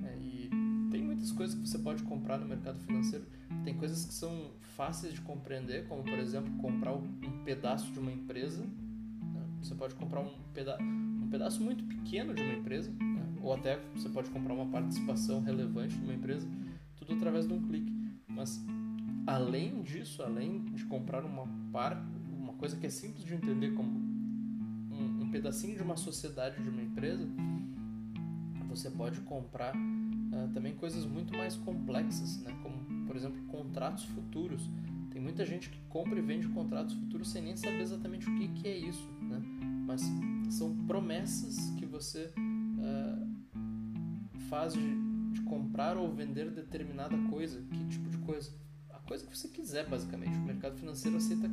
Né? 0.00 0.16
E 0.18 0.50
tem 0.90 1.02
muitas 1.02 1.30
coisas 1.32 1.54
que 1.54 1.68
você 1.68 1.78
pode 1.78 2.02
comprar 2.02 2.38
no 2.38 2.48
mercado 2.48 2.80
financeiro. 2.80 3.26
Tem 3.62 3.74
coisas 3.74 4.06
que 4.06 4.14
são 4.14 4.52
fáceis 4.74 5.12
de 5.12 5.20
compreender, 5.20 5.86
como 5.86 6.02
por 6.02 6.18
exemplo 6.18 6.50
comprar 6.62 6.94
um 6.94 7.44
pedaço 7.44 7.92
de 7.92 7.98
uma 7.98 8.10
empresa. 8.10 8.62
Né? 8.62 9.46
Você 9.62 9.74
pode 9.74 9.94
comprar 9.96 10.20
um, 10.20 10.32
peda 10.54 10.78
um 10.80 11.28
pedaço 11.30 11.62
muito 11.62 11.84
pequeno 11.84 12.32
de 12.32 12.40
uma 12.40 12.54
empresa, 12.54 12.90
né? 12.90 13.28
ou 13.42 13.52
até 13.52 13.78
você 13.94 14.08
pode 14.08 14.30
comprar 14.30 14.54
uma 14.54 14.66
participação 14.70 15.42
relevante 15.42 15.94
de 15.94 16.02
uma 16.02 16.14
empresa, 16.14 16.48
tudo 16.96 17.12
através 17.12 17.46
de 17.46 17.52
um 17.52 17.60
clique. 17.68 17.92
Mas 18.26 18.58
além 19.26 19.82
disso, 19.82 20.22
além 20.22 20.64
de 20.72 20.86
comprar 20.86 21.22
uma 21.22 21.46
parte, 21.70 22.00
uma 22.32 22.54
coisa 22.54 22.78
que 22.78 22.86
é 22.86 22.90
simples 22.90 23.22
de 23.22 23.34
entender 23.34 23.74
como 23.74 24.09
um, 25.30 25.32
pedacinho 25.32 25.76
de 25.76 25.82
uma 25.82 25.96
sociedade 25.96 26.60
de 26.60 26.68
uma 26.68 26.82
empresa, 26.82 27.26
você 28.68 28.90
pode 28.90 29.20
comprar 29.20 29.74
uh, 29.74 30.52
também 30.52 30.74
coisas 30.74 31.06
muito 31.06 31.36
mais 31.36 31.56
complexas, 31.56 32.38
né? 32.42 32.52
como 32.62 33.06
por 33.06 33.16
exemplo 33.16 33.40
contratos 33.44 34.04
futuros. 34.04 34.68
Tem 35.10 35.20
muita 35.20 35.44
gente 35.44 35.70
que 35.70 35.78
compra 35.88 36.18
e 36.18 36.22
vende 36.22 36.48
contratos 36.48 36.94
futuros 36.94 37.30
sem 37.30 37.42
nem 37.42 37.56
saber 37.56 37.80
exatamente 37.80 38.28
o 38.28 38.36
que, 38.36 38.48
que 38.48 38.68
é 38.68 38.76
isso, 38.76 39.08
né? 39.22 39.40
mas 39.86 40.02
são 40.50 40.76
promessas 40.86 41.70
que 41.78 41.86
você 41.86 42.32
uh, 42.36 43.30
faz 44.48 44.72
de, 44.72 45.32
de 45.32 45.42
comprar 45.42 45.96
ou 45.96 46.12
vender 46.12 46.50
determinada 46.50 47.16
coisa. 47.28 47.60
Que 47.72 47.84
tipo 47.86 48.08
de 48.08 48.18
coisa? 48.18 48.52
A 48.90 48.98
coisa 48.98 49.26
que 49.26 49.36
você 49.36 49.48
quiser, 49.48 49.88
basicamente. 49.88 50.36
O 50.38 50.42
mercado 50.42 50.76
financeiro 50.76 51.16
aceita, 51.16 51.48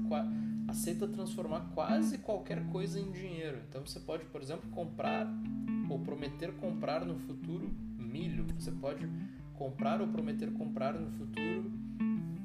aceita 0.67 1.07
transformar 1.07 1.61
quase 1.73 2.17
qualquer 2.17 2.65
coisa 2.67 2.99
em 2.99 3.11
dinheiro. 3.11 3.59
Então 3.69 3.85
você 3.85 3.99
pode, 3.99 4.25
por 4.25 4.41
exemplo, 4.41 4.69
comprar 4.71 5.27
ou 5.89 5.99
prometer 5.99 6.51
comprar 6.53 7.05
no 7.05 7.17
futuro 7.17 7.69
milho. 7.97 8.45
Você 8.59 8.71
pode 8.71 9.07
comprar 9.55 10.01
ou 10.01 10.07
prometer 10.07 10.51
comprar 10.51 10.93
no 10.93 11.09
futuro 11.11 11.71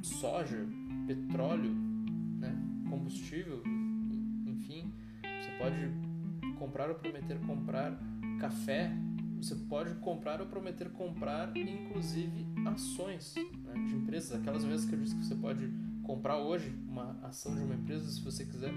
soja, 0.02 0.66
petróleo, 1.06 1.72
né? 2.38 2.56
combustível, 2.88 3.62
enfim. 4.46 4.92
Você 5.22 5.50
pode 5.58 6.56
comprar 6.58 6.88
ou 6.88 6.94
prometer 6.94 7.38
comprar 7.40 7.98
café. 8.38 8.92
Você 9.36 9.56
pode 9.56 9.94
comprar 9.96 10.40
ou 10.40 10.46
prometer 10.46 10.88
comprar, 10.90 11.56
inclusive, 11.56 12.46
ações 12.64 13.34
né, 13.34 13.74
de 13.88 13.96
empresas. 13.96 14.38
Aquelas 14.40 14.64
vezes 14.64 14.88
que 14.88 14.94
eu 14.94 15.00
disse 15.00 15.16
que 15.16 15.24
você 15.24 15.34
pode 15.34 15.68
comprar 16.12 16.36
hoje 16.36 16.68
uma 16.86 17.18
ação 17.22 17.54
de 17.54 17.62
uma 17.62 17.74
empresa, 17.74 18.10
se 18.10 18.20
você 18.20 18.44
quiser, 18.44 18.70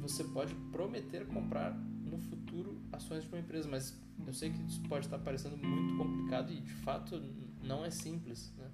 você 0.00 0.22
pode 0.22 0.54
prometer 0.70 1.26
comprar 1.26 1.72
no 2.04 2.16
futuro 2.18 2.80
ações 2.92 3.24
de 3.24 3.28
uma 3.28 3.40
empresa. 3.40 3.68
Mas 3.68 4.00
eu 4.24 4.32
sei 4.32 4.50
que 4.50 4.62
isso 4.62 4.80
pode 4.82 5.06
estar 5.06 5.18
parecendo 5.18 5.56
muito 5.56 5.96
complicado 5.96 6.52
e 6.52 6.60
de 6.60 6.72
fato 6.74 7.20
não 7.64 7.84
é 7.84 7.90
simples, 7.90 8.52
né? 8.56 8.70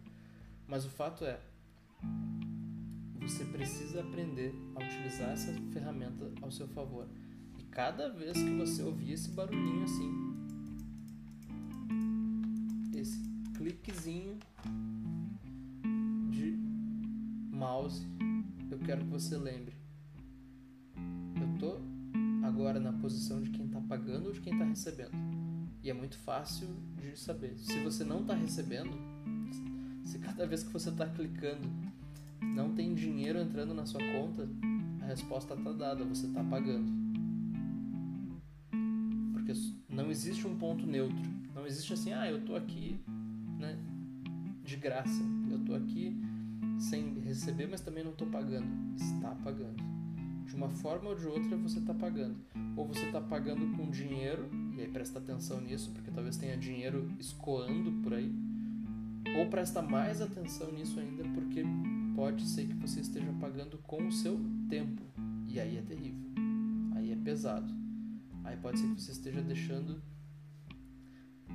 Mas 0.68 0.84
o 0.84 0.90
fato 0.90 1.24
é, 1.24 1.40
você 3.20 3.42
precisa 3.46 4.00
aprender 4.00 4.54
a 4.74 4.84
utilizar 4.84 5.30
essa 5.30 5.50
ferramenta 5.72 6.30
ao 6.42 6.50
seu 6.50 6.68
favor. 6.68 7.08
E 7.58 7.62
cada 7.64 8.10
vez 8.10 8.36
que 8.36 8.50
você 8.50 8.82
ouvir 8.82 9.12
esse 9.12 9.30
barulhinho 9.30 9.84
assim, 9.84 10.12
esse 12.94 13.18
cliquezinho 13.56 14.38
mouse, 17.64 18.06
eu 18.70 18.78
quero 18.80 19.02
que 19.02 19.10
você 19.10 19.38
lembre. 19.38 19.74
Eu 21.40 21.58
tô 21.58 21.78
agora 22.46 22.78
na 22.78 22.92
posição 22.92 23.40
de 23.40 23.48
quem 23.48 23.64
está 23.64 23.80
pagando 23.80 24.26
ou 24.26 24.32
de 24.32 24.40
quem 24.42 24.52
está 24.52 24.66
recebendo. 24.66 25.12
E 25.82 25.88
é 25.88 25.94
muito 25.94 26.18
fácil 26.18 26.68
de 27.00 27.18
saber. 27.18 27.56
Se 27.56 27.78
você 27.82 28.04
não 28.04 28.20
está 28.20 28.34
recebendo, 28.34 28.92
se 30.04 30.18
cada 30.18 30.46
vez 30.46 30.62
que 30.62 30.70
você 30.70 30.90
está 30.90 31.06
clicando 31.06 31.66
não 32.42 32.74
tem 32.74 32.94
dinheiro 32.94 33.38
entrando 33.38 33.72
na 33.72 33.86
sua 33.86 34.00
conta, 34.12 34.46
a 35.00 35.06
resposta 35.06 35.54
está 35.54 35.72
dada, 35.72 36.04
você 36.04 36.26
está 36.26 36.44
pagando. 36.44 36.92
Porque 39.32 39.52
não 39.88 40.10
existe 40.10 40.46
um 40.46 40.58
ponto 40.58 40.86
neutro. 40.86 41.16
Não 41.54 41.66
existe 41.66 41.94
assim, 41.94 42.12
ah, 42.12 42.30
eu 42.30 42.40
estou 42.40 42.56
aqui 42.56 43.00
né, 43.58 43.78
de 44.62 44.76
graça. 44.76 45.22
Eu 45.50 45.60
estou 45.60 45.74
aqui 45.74 46.14
sem 46.78 47.20
receber, 47.20 47.66
mas 47.68 47.80
também 47.80 48.04
não 48.04 48.12
estou 48.12 48.28
pagando. 48.28 48.66
Está 48.96 49.34
pagando. 49.36 49.82
De 50.46 50.54
uma 50.54 50.68
forma 50.68 51.10
ou 51.10 51.16
de 51.16 51.26
outra 51.26 51.56
você 51.56 51.78
está 51.78 51.94
pagando. 51.94 52.36
Ou 52.76 52.86
você 52.86 53.06
está 53.06 53.20
pagando 53.20 53.76
com 53.76 53.90
dinheiro 53.90 54.48
e 54.76 54.80
aí 54.80 54.88
presta 54.88 55.18
atenção 55.18 55.60
nisso, 55.60 55.90
porque 55.92 56.10
talvez 56.10 56.36
tenha 56.36 56.56
dinheiro 56.56 57.10
escoando 57.18 57.92
por 58.02 58.14
aí. 58.14 58.32
Ou 59.36 59.46
presta 59.48 59.80
mais 59.80 60.20
atenção 60.20 60.70
nisso 60.72 61.00
ainda, 61.00 61.24
porque 61.34 61.64
pode 62.14 62.46
ser 62.46 62.66
que 62.66 62.74
você 62.74 63.00
esteja 63.00 63.32
pagando 63.40 63.78
com 63.78 64.06
o 64.06 64.12
seu 64.12 64.38
tempo. 64.68 65.02
E 65.48 65.58
aí 65.58 65.78
é 65.78 65.82
terrível. 65.82 66.30
Aí 66.94 67.12
é 67.12 67.16
pesado. 67.16 67.72
Aí 68.44 68.56
pode 68.56 68.78
ser 68.78 68.88
que 68.88 69.00
você 69.00 69.12
esteja 69.12 69.40
deixando 69.40 70.02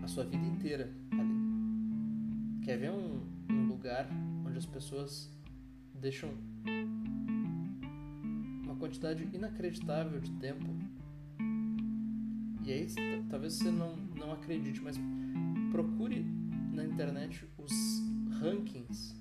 a 0.01 0.07
sua 0.07 0.23
vida 0.23 0.45
inteira 0.45 0.91
ali. 1.11 2.63
Quer 2.63 2.77
ver 2.77 2.91
um, 2.91 3.21
um 3.49 3.67
lugar 3.67 4.07
as 4.59 4.65
pessoas 4.65 5.31
deixam 5.95 6.29
uma 8.63 8.75
quantidade 8.75 9.27
inacreditável 9.33 10.19
de 10.19 10.31
tempo 10.33 10.65
e 12.65 12.71
aí, 12.71 12.87
talvez 13.29 13.53
você 13.53 13.71
não, 13.71 13.95
não 14.15 14.31
acredite, 14.31 14.79
mas 14.81 14.95
procure 15.71 16.23
na 16.71 16.83
internet 16.83 17.47
os 17.57 17.71
rankings 18.39 19.15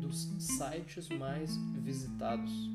dos 0.00 0.28
sites 0.38 1.08
mais 1.08 1.56
visitados. 1.82 2.70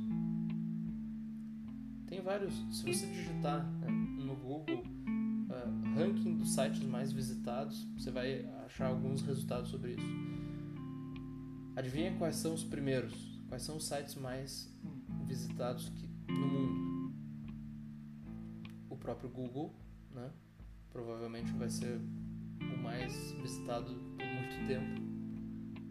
Tem 2.08 2.22
vários. 2.22 2.54
Se 2.76 2.84
você 2.84 3.06
digitar 3.08 3.66
né, 3.80 3.88
no 3.90 4.36
Google 4.36 4.84
uh, 4.84 5.96
ranking 5.98 6.36
dos 6.36 6.54
sites 6.54 6.84
mais 6.84 7.14
visitados, 7.14 7.88
você 7.98 8.12
vai 8.12 8.44
achar 8.66 8.88
alguns 8.88 9.22
resultados 9.22 9.70
sobre 9.70 9.94
isso. 9.94 10.35
Adivinha 11.76 12.16
quais 12.18 12.38
são 12.38 12.54
os 12.54 12.64
primeiros? 12.64 13.14
Quais 13.50 13.64
são 13.64 13.76
os 13.76 13.86
sites 13.86 14.16
mais 14.16 14.74
visitados 15.28 15.90
que, 15.90 16.08
no 16.32 16.48
mundo? 16.48 17.14
O 18.90 18.96
próprio 18.96 19.30
Google, 19.30 19.76
né? 20.14 20.32
Provavelmente 20.90 21.52
vai 21.52 21.70
ser 21.70 22.00
o 22.62 22.82
mais 22.82 23.34
visitado 23.42 23.94
por 24.18 24.26
muito 24.26 24.68
tempo, 24.68 25.02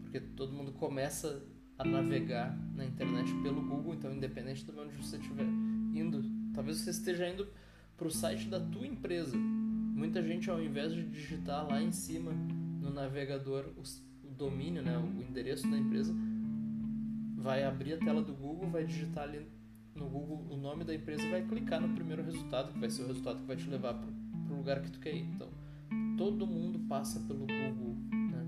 porque 0.01 0.19
todo 0.19 0.53
mundo 0.53 0.71
começa 0.71 1.45
a 1.77 1.85
navegar 1.85 2.57
na 2.73 2.83
internet 2.83 3.31
pelo 3.43 3.61
Google, 3.61 3.93
então 3.93 4.11
independente 4.11 4.65
de 4.65 4.71
onde 4.71 4.95
você 4.95 5.17
estiver 5.17 5.45
indo, 5.93 6.23
talvez 6.53 6.77
você 6.77 6.89
esteja 6.89 7.29
indo 7.29 7.47
para 7.95 8.07
o 8.07 8.11
site 8.11 8.47
da 8.47 8.59
tua 8.59 8.87
empresa. 8.87 9.37
Muita 9.37 10.23
gente 10.23 10.49
ao 10.49 10.61
invés 10.61 10.93
de 10.93 11.05
digitar 11.07 11.67
lá 11.67 11.81
em 11.81 11.91
cima 11.91 12.31
no 12.31 12.89
navegador 12.89 13.71
o, 13.77 13.81
o 13.81 14.14
domínio, 14.37 14.81
né, 14.81 14.97
o 14.97 15.21
endereço 15.21 15.69
da 15.69 15.77
empresa, 15.77 16.13
vai 17.37 17.63
abrir 17.63 17.93
a 17.93 17.97
tela 17.97 18.21
do 18.21 18.33
Google, 18.33 18.69
vai 18.69 18.85
digitar 18.85 19.25
ali 19.25 19.45
no 19.95 20.09
Google 20.09 20.45
o 20.49 20.57
nome 20.57 20.83
da 20.83 20.93
empresa 20.93 21.23
e 21.23 21.29
vai 21.29 21.41
clicar 21.43 21.79
no 21.79 21.93
primeiro 21.95 22.23
resultado, 22.23 22.73
que 22.73 22.79
vai 22.79 22.89
ser 22.89 23.03
o 23.03 23.07
resultado 23.07 23.39
que 23.39 23.45
vai 23.45 23.55
te 23.55 23.69
levar 23.69 23.93
para 23.93 24.09
o 24.53 24.57
lugar 24.57 24.81
que 24.81 24.91
tu 24.91 24.99
quer 24.99 25.15
ir. 25.15 25.23
Então, 25.23 25.47
todo 26.17 26.45
mundo 26.45 26.79
passa 26.87 27.19
pelo 27.21 27.39
Google. 27.39 27.95
Né? 28.11 28.47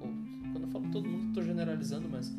Ou, 0.00 0.08
quando 0.52 0.64
eu 0.64 0.68
falo 0.68 0.90
todo 0.90 1.08
mundo, 1.08 1.28
estou 1.28 1.42
generalizando, 1.42 2.08
mas 2.08 2.32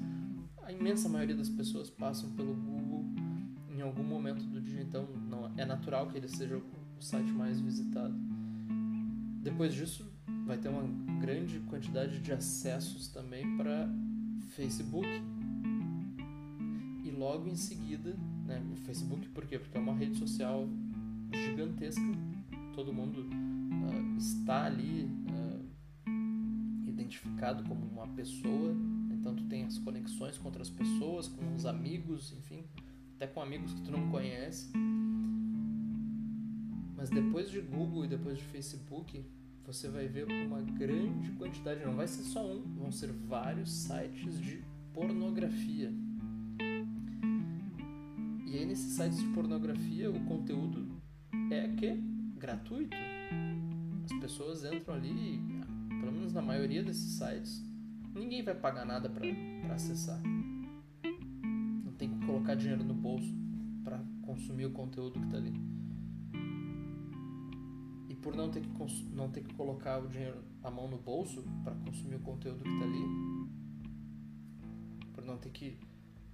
a 0.62 0.72
imensa 0.72 1.10
maioria 1.10 1.36
das 1.36 1.50
pessoas 1.50 1.90
passam 1.90 2.30
pelo 2.32 2.54
Google 2.54 3.06
em 3.70 3.82
algum 3.82 4.04
momento 4.04 4.44
do 4.44 4.62
dia. 4.62 4.82
Então, 4.82 5.08
não, 5.30 5.52
é 5.58 5.66
natural 5.66 6.08
que 6.10 6.18
ele 6.18 6.28
seja 6.28 6.58
o 6.58 7.02
site 7.02 7.32
mais 7.32 7.60
visitado. 7.60 8.14
Depois 9.42 9.74
disso, 9.74 10.12
vai 10.46 10.58
ter 10.58 10.70
uma 10.70 10.84
grande 11.20 11.60
quantidade 11.62 12.20
de 12.20 12.32
acessos 12.32 13.08
também 13.08 13.58
para 13.58 13.90
Facebook. 14.50 15.08
E 17.04 17.12
logo 17.12 17.48
em 17.48 17.56
seguida 17.56 18.16
né? 18.46 18.62
O 18.72 18.76
Facebook, 18.76 19.28
por 19.30 19.46
quê? 19.46 19.58
Porque 19.58 19.78
é 19.78 19.82
uma 19.82 19.94
rede 19.94 20.18
social 20.18 20.68
gigantesca, 21.32 22.02
todo 22.76 22.94
mundo 22.94 23.22
uh, 23.22 24.18
está 24.18 24.66
ali 24.66 25.06
uh, 25.06 26.88
identificado 26.88 27.64
como 27.64 27.86
uma 27.86 28.08
pessoa, 28.10 28.76
então 29.12 29.36
tu 29.36 29.44
tem 29.46 29.64
as 29.64 29.78
conexões 29.80 30.38
com 30.38 30.46
outras 30.46 30.70
pessoas, 30.70 31.28
com 31.28 31.56
os 31.56 31.66
amigos, 31.66 32.34
enfim, 32.34 32.64
até 33.16 33.26
com 33.26 33.42
amigos 33.42 33.74
que 33.74 33.82
tu 33.82 33.92
não 33.92 34.10
conhece. 34.12 34.72
Mas 36.96 37.10
depois 37.10 37.50
de 37.50 37.60
Google 37.62 38.06
e 38.06 38.08
depois 38.08 38.38
de 38.38 38.44
Facebook, 38.44 39.26
você 39.65 39.88
vai 39.89 40.08
ver 40.08 40.26
uma 40.26 40.62
grande 40.62 41.32
quantidade, 41.32 41.86
não 41.86 41.95
vai 41.95 42.08
ser 42.08 42.23
só 42.23 42.45
um, 42.45 42.62
vão 42.76 42.91
ser 42.91 43.12
vários 43.12 43.71
sites 43.71 44.39
de 44.39 44.63
pornografia. 44.93 45.91
E 48.45 48.58
aí 48.58 48.65
nesses 48.65 48.93
sites 48.93 49.19
de 49.19 49.28
pornografia 49.30 50.12
o 50.12 50.26
conteúdo 50.26 50.88
é 51.49 51.67
que 51.69 51.95
gratuito. 52.38 52.95
As 54.06 54.19
pessoas 54.19 54.65
entram 54.65 54.95
ali, 54.95 55.39
pelo 56.02 56.12
menos 56.12 56.34
na 56.34 56.41
maioria 56.41 56.84
desses 56.84 57.13
sites, 57.13 57.63
ninguém 58.13 58.43
vai 58.43 58.54
pagar 58.54 58.86
nada 58.86 59.10
para 59.10 59.26
acessar. 59.73 60.21
Não 61.84 61.93
tem 61.93 62.10
que 62.10 62.26
colocar 62.26 62.56
dinheiro 62.56 62.84
no 62.84 62.93
bolso 62.93 63.34
para 63.84 64.04
consumir 64.21 64.65
o 64.65 64.71
conteúdo 64.71 65.19
que 65.19 65.26
está 65.26 65.38
ali 65.38 65.73
por 68.24 68.34
não 68.36 68.50
ter 68.50 68.62
que, 68.62 68.70
não 69.12 69.30
ter 69.30 69.44
que 69.44 69.54
colocar 69.54 70.00
o 70.00 70.08
dinheiro, 70.08 70.42
a 70.64 70.72
mão 70.72 70.88
no 70.88 70.98
bolso 70.98 71.44
para 71.64 71.76
consumir 71.76 72.16
o 72.16 72.20
conteúdo 72.22 72.64
que 72.64 72.70
está 72.70 72.86
ali, 72.86 73.04
por 75.14 75.26
não 75.26 75.38
ter 75.38 75.50
que 75.52 75.78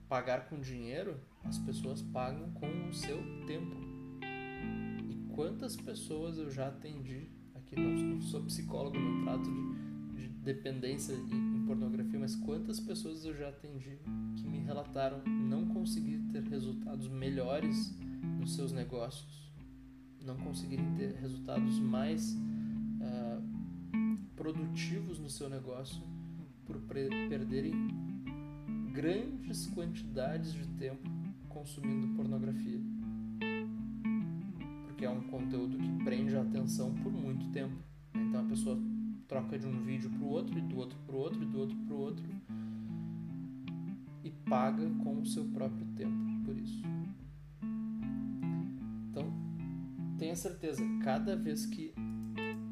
pagar 0.08 0.48
com 0.48 0.60
dinheiro, 0.60 1.20
as 1.44 1.58
pessoas 1.58 2.02
pagam 2.02 2.52
com 2.52 2.68
o 2.88 2.94
seu 2.94 3.18
tempo. 3.48 3.76
E 5.10 5.16
quantas 5.34 5.76
pessoas 5.76 6.38
eu 6.38 6.50
já 6.50 6.68
atendi, 6.68 7.28
aqui 7.56 7.76
não 7.76 8.22
sou 8.22 8.44
psicólogo, 8.44 8.98
não 8.98 9.24
trato 9.24 9.44
de, 9.44 10.22
de 10.22 10.28
dependência 10.28 11.14
em, 11.14 11.58
em 11.58 11.66
pornografia, 11.66 12.20
mas 12.20 12.36
quantas 12.36 12.80
pessoas 12.80 13.26
eu 13.26 13.36
já 13.36 13.50
atendi 13.50 14.00
que 14.36 14.48
me 14.48 14.60
relataram 14.60 15.24
não 15.26 15.68
conseguir 15.68 16.20
ter 16.32 16.44
resultados 16.44 17.08
melhores 17.08 17.98
nos 18.40 18.56
seus 18.56 18.72
negócios 18.72 19.49
não 20.26 20.38
conseguirem 20.38 20.94
ter 20.96 21.14
resultados 21.16 21.80
mais 21.80 22.34
uh, 22.34 23.42
produtivos 24.36 25.20
no 25.20 25.30
seu 25.30 25.50
negócio 25.50 26.02
por 26.66 26.78
perderem 27.30 27.74
grandes 28.94 29.68
quantidades 29.68 30.54
de 30.54 30.68
tempo 30.78 31.10
consumindo 31.48 32.16
pornografia. 32.16 32.80
Porque 34.86 35.06
é 35.06 35.10
um 35.10 35.22
conteúdo 35.22 35.78
que 35.78 36.04
prende 36.04 36.36
a 36.36 36.42
atenção 36.42 36.94
por 36.96 37.12
muito 37.12 37.50
tempo. 37.52 37.76
Então 38.14 38.42
a 38.42 38.50
pessoa 38.50 38.78
troca 39.28 39.58
de 39.58 39.66
um 39.66 39.84
vídeo 39.84 40.10
para 40.10 40.24
o 40.24 40.30
outro, 40.30 40.58
e 40.58 40.62
do 40.62 40.78
outro 40.78 40.98
para 41.06 41.16
o 41.16 41.20
outro, 41.20 41.42
e 41.42 41.46
do 41.46 41.60
outro 41.60 41.76
para 41.78 41.96
o 41.96 42.00
outro, 42.00 42.26
e 44.24 44.32
paga 44.50 44.90
com 45.04 45.22
o 45.22 45.26
seu 45.26 45.46
próprio 45.46 45.86
tempo 45.96 46.29
certeza, 50.40 50.82
cada 51.04 51.36
vez 51.36 51.66
que 51.66 51.94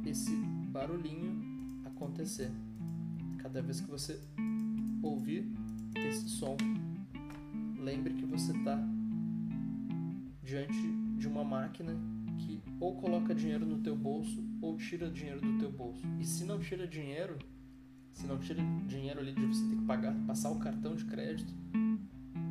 esse 0.05 0.33
barulhinho 0.71 1.81
acontecer, 1.85 2.49
cada 3.39 3.61
vez 3.61 3.81
que 3.81 3.89
você 3.89 4.19
ouvir 5.03 5.51
esse 5.95 6.29
som, 6.29 6.55
lembre 7.77 8.13
que 8.13 8.25
você 8.25 8.55
está 8.57 8.79
diante 10.41 10.81
de 11.17 11.27
uma 11.27 11.43
máquina 11.43 11.93
que 12.37 12.61
ou 12.79 12.95
coloca 12.95 13.35
dinheiro 13.35 13.65
no 13.65 13.79
teu 13.79 13.97
bolso 13.97 14.41
ou 14.61 14.77
tira 14.77 15.09
dinheiro 15.09 15.41
do 15.41 15.59
teu 15.59 15.71
bolso. 15.71 16.01
E 16.19 16.25
se 16.25 16.45
não 16.45 16.59
tira 16.59 16.87
dinheiro, 16.87 17.37
se 18.13 18.25
não 18.25 18.37
tira 18.39 18.63
dinheiro 18.87 19.19
ali 19.19 19.33
de 19.33 19.45
você 19.45 19.67
ter 19.67 19.75
que 19.75 19.85
pagar, 19.85 20.15
passar 20.25 20.51
o 20.51 20.59
cartão 20.59 20.95
de 20.95 21.03
crédito, 21.03 21.53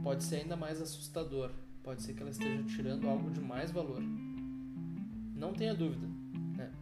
pode 0.02 0.24
ser 0.24 0.36
ainda 0.36 0.56
mais 0.56 0.80
assustador. 0.80 1.52
Pode 1.82 2.02
ser 2.02 2.14
que 2.14 2.20
ela 2.20 2.30
esteja 2.30 2.62
tirando 2.64 3.08
algo 3.08 3.30
de 3.30 3.40
mais 3.40 3.70
valor. 3.70 4.02
Não 5.36 5.52
tenha 5.52 5.74
dúvida. 5.74 6.06
Né? 6.56 6.72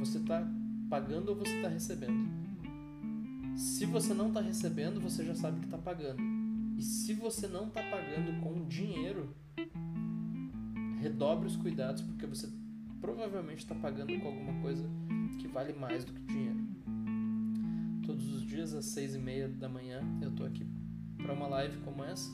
Você 0.00 0.18
está 0.18 0.46
pagando 0.88 1.30
ou 1.30 1.36
você 1.36 1.54
está 1.56 1.68
recebendo. 1.68 2.28
Se 3.56 3.86
você 3.86 4.12
não 4.12 4.28
está 4.28 4.40
recebendo, 4.40 5.00
você 5.00 5.24
já 5.24 5.34
sabe 5.34 5.60
que 5.60 5.66
está 5.66 5.78
pagando. 5.78 6.20
E 6.76 6.82
se 6.82 7.14
você 7.14 7.46
não 7.46 7.68
está 7.68 7.82
pagando 7.82 8.40
com 8.42 8.66
dinheiro, 8.66 9.34
redobre 11.00 11.46
os 11.46 11.56
cuidados, 11.56 12.02
porque 12.02 12.26
você 12.26 12.48
provavelmente 13.00 13.58
está 13.58 13.74
pagando 13.74 14.18
com 14.18 14.28
alguma 14.28 14.60
coisa 14.60 14.84
que 15.38 15.46
vale 15.46 15.72
mais 15.72 16.04
do 16.04 16.12
que 16.12 16.22
dinheiro. 16.22 16.58
Todos 18.04 18.32
os 18.32 18.42
dias 18.42 18.74
às 18.74 18.86
seis 18.86 19.14
e 19.14 19.18
meia 19.18 19.48
da 19.48 19.68
manhã 19.68 20.00
eu 20.20 20.30
estou 20.30 20.46
aqui 20.46 20.66
para 21.16 21.32
uma 21.32 21.46
live 21.46 21.78
como 21.78 22.02
essa. 22.02 22.30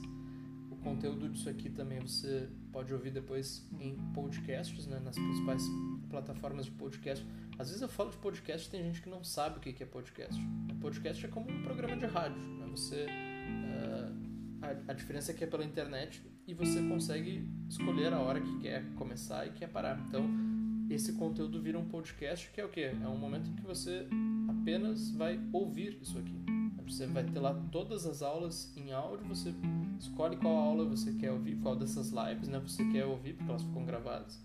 Conteúdo 0.86 1.28
disso 1.28 1.50
aqui 1.50 1.68
também 1.68 1.98
você 1.98 2.48
pode 2.70 2.94
ouvir 2.94 3.10
depois 3.10 3.68
em 3.80 3.96
podcasts, 4.14 4.86
né, 4.86 5.00
nas 5.00 5.16
principais 5.16 5.60
plataformas 6.08 6.66
de 6.66 6.70
podcast. 6.70 7.26
Às 7.58 7.70
vezes 7.70 7.82
eu 7.82 7.88
falo 7.88 8.10
de 8.10 8.16
podcast 8.18 8.68
e 8.68 8.70
tem 8.70 8.84
gente 8.84 9.02
que 9.02 9.08
não 9.08 9.24
sabe 9.24 9.58
o 9.58 9.60
que 9.60 9.82
é 9.82 9.86
podcast. 9.86 10.40
Podcast 10.80 11.26
é 11.26 11.28
como 11.28 11.50
um 11.50 11.62
programa 11.64 11.96
de 11.96 12.06
rádio. 12.06 12.40
Né? 12.40 12.66
Você, 12.70 13.04
uh, 13.04 14.62
a, 14.62 14.92
a, 14.92 14.94
diferença 14.94 15.32
é 15.32 15.34
que 15.34 15.42
é 15.42 15.46
pela 15.48 15.64
internet 15.64 16.22
e 16.46 16.54
você 16.54 16.80
consegue 16.82 17.50
escolher 17.68 18.12
a 18.12 18.20
hora 18.20 18.40
que 18.40 18.58
quer 18.60 18.84
começar 18.94 19.44
e 19.44 19.50
quer 19.50 19.68
parar. 19.68 19.98
Então, 20.06 20.24
esse 20.88 21.14
conteúdo 21.14 21.60
vira 21.60 21.80
um 21.80 21.88
podcast 21.88 22.48
que 22.52 22.60
é 22.60 22.64
o 22.64 22.68
quê? 22.68 22.92
É 23.02 23.08
um 23.08 23.18
momento 23.18 23.50
em 23.50 23.56
que 23.56 23.62
você 23.62 24.06
apenas 24.48 25.10
vai 25.10 25.40
ouvir 25.52 25.98
isso 26.00 26.16
aqui. 26.16 26.55
Você 26.86 27.06
vai 27.06 27.24
ter 27.24 27.40
lá 27.40 27.52
todas 27.72 28.06
as 28.06 28.22
aulas 28.22 28.72
em 28.76 28.92
áudio, 28.92 29.26
você 29.26 29.52
escolhe 29.98 30.36
qual 30.36 30.56
aula 30.56 30.84
você 30.84 31.12
quer 31.12 31.32
ouvir, 31.32 31.56
qual 31.56 31.74
dessas 31.74 32.12
lives 32.12 32.48
né, 32.48 32.60
você 32.60 32.84
quer 32.90 33.04
ouvir, 33.04 33.34
porque 33.34 33.50
elas 33.50 33.62
ficam 33.62 33.84
gravadas. 33.84 34.40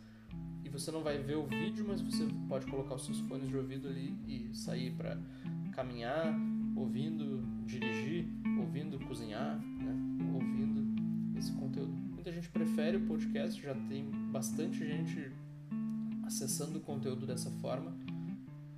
E 0.64 0.70
você 0.70 0.92
não 0.92 1.04
vai 1.04 1.20
ver 1.20 1.38
o 1.38 1.46
vídeo, 1.46 1.86
mas 1.88 2.02
você 2.02 2.28
pode 2.50 2.66
colocar 2.66 2.96
os 2.96 3.06
seus 3.06 3.20
fones 3.22 3.48
de 3.48 3.56
ouvido 3.56 3.88
ali 3.88 4.18
e 4.28 4.56
sair 4.56 4.92
para 4.92 5.18
caminhar, 5.72 6.34
ouvindo 6.76 7.44
dirigir, 7.66 8.28
ouvindo 8.60 9.00
cozinhar, 9.06 9.60
né, 9.60 9.96
ouvindo 10.34 11.38
esse 11.38 11.52
conteúdo. 11.54 11.92
Muita 11.92 12.32
gente 12.32 12.50
prefere 12.50 12.98
o 12.98 13.06
podcast, 13.06 13.62
já 13.62 13.76
tem 13.88 14.04
bastante 14.32 14.80
gente 14.80 15.32
acessando 16.26 16.80
o 16.80 16.82
conteúdo 16.82 17.26
dessa 17.26 17.52
forma 17.52 17.96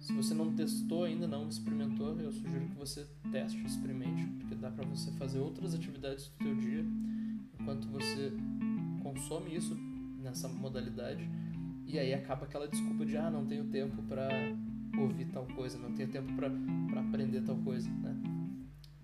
se 0.04 0.12
você 0.12 0.34
não 0.34 0.54
testou 0.54 1.06
ainda, 1.06 1.26
não 1.26 1.48
experimentou, 1.48 2.20
eu 2.20 2.30
sugiro 2.30 2.66
que 2.66 2.76
você 2.76 3.08
teste, 3.32 3.66
experimente, 3.66 4.26
porque 4.38 4.54
dá 4.54 4.70
para 4.70 4.84
você 4.86 5.10
fazer 5.12 5.40
outras 5.40 5.74
atividades 5.74 6.28
do 6.28 6.44
teu 6.44 6.56
dia 6.56 6.86
enquanto 7.58 7.88
você 7.88 8.34
consome 9.02 9.56
isso 9.56 9.74
nessa 10.22 10.50
modalidade 10.50 11.26
e 11.88 11.98
aí 11.98 12.14
acaba 12.14 12.44
aquela 12.44 12.68
desculpa 12.68 13.06
de 13.06 13.16
ah, 13.16 13.32
não 13.32 13.46
tenho 13.46 13.64
tempo 13.70 14.04
para 14.04 14.28
ouvir 15.00 15.26
tal 15.28 15.46
coisa, 15.48 15.78
não 15.78 15.94
tenho 15.94 16.10
tempo 16.10 16.34
para 16.34 17.00
aprender 17.00 17.42
tal 17.42 17.56
coisa, 17.60 17.90
né? 17.90 18.14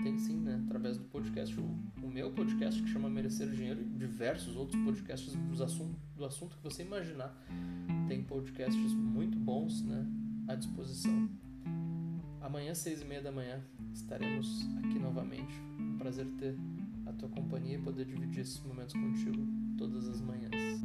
Tem 0.03 0.17
sim, 0.17 0.37
né? 0.37 0.61
Através 0.65 0.97
do 0.97 1.05
podcast, 1.05 1.57
o, 1.57 1.63
o, 2.03 2.09
meu 2.09 2.31
podcast 2.31 2.81
que 2.81 2.89
chama 2.89 3.09
Merecer 3.09 3.49
Dinheiro 3.49 3.81
e 3.81 3.85
diversos 3.85 4.55
outros 4.55 4.81
podcasts 4.83 5.33
dos 5.33 5.61
assunto, 5.61 5.97
do 6.15 6.25
assunto 6.25 6.57
que 6.57 6.63
você 6.63 6.83
imaginar. 6.83 7.33
Tem 8.07 8.23
podcasts 8.23 8.93
muito 8.93 9.37
bons, 9.37 9.81
né? 9.81 10.05
À 10.49 10.55
disposição. 10.55 11.29
Amanhã, 12.41 12.73
seis 12.73 13.01
e 13.01 13.05
meia 13.05 13.21
da 13.21 13.31
manhã, 13.31 13.63
estaremos 13.93 14.67
aqui 14.79 14.97
novamente. 14.99 15.53
Um 15.79 15.97
prazer 15.97 16.25
ter 16.39 16.57
a 17.05 17.13
tua 17.13 17.29
companhia 17.29 17.77
e 17.77 17.81
poder 17.81 18.05
dividir 18.05 18.41
esses 18.41 18.59
momentos 18.61 18.93
contigo 18.93 19.45
todas 19.77 20.09
as 20.09 20.19
manhãs. 20.21 20.81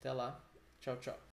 Até 0.00 0.12
lá. 0.12 0.42
Tchau, 0.80 0.96
tchau. 0.96 1.31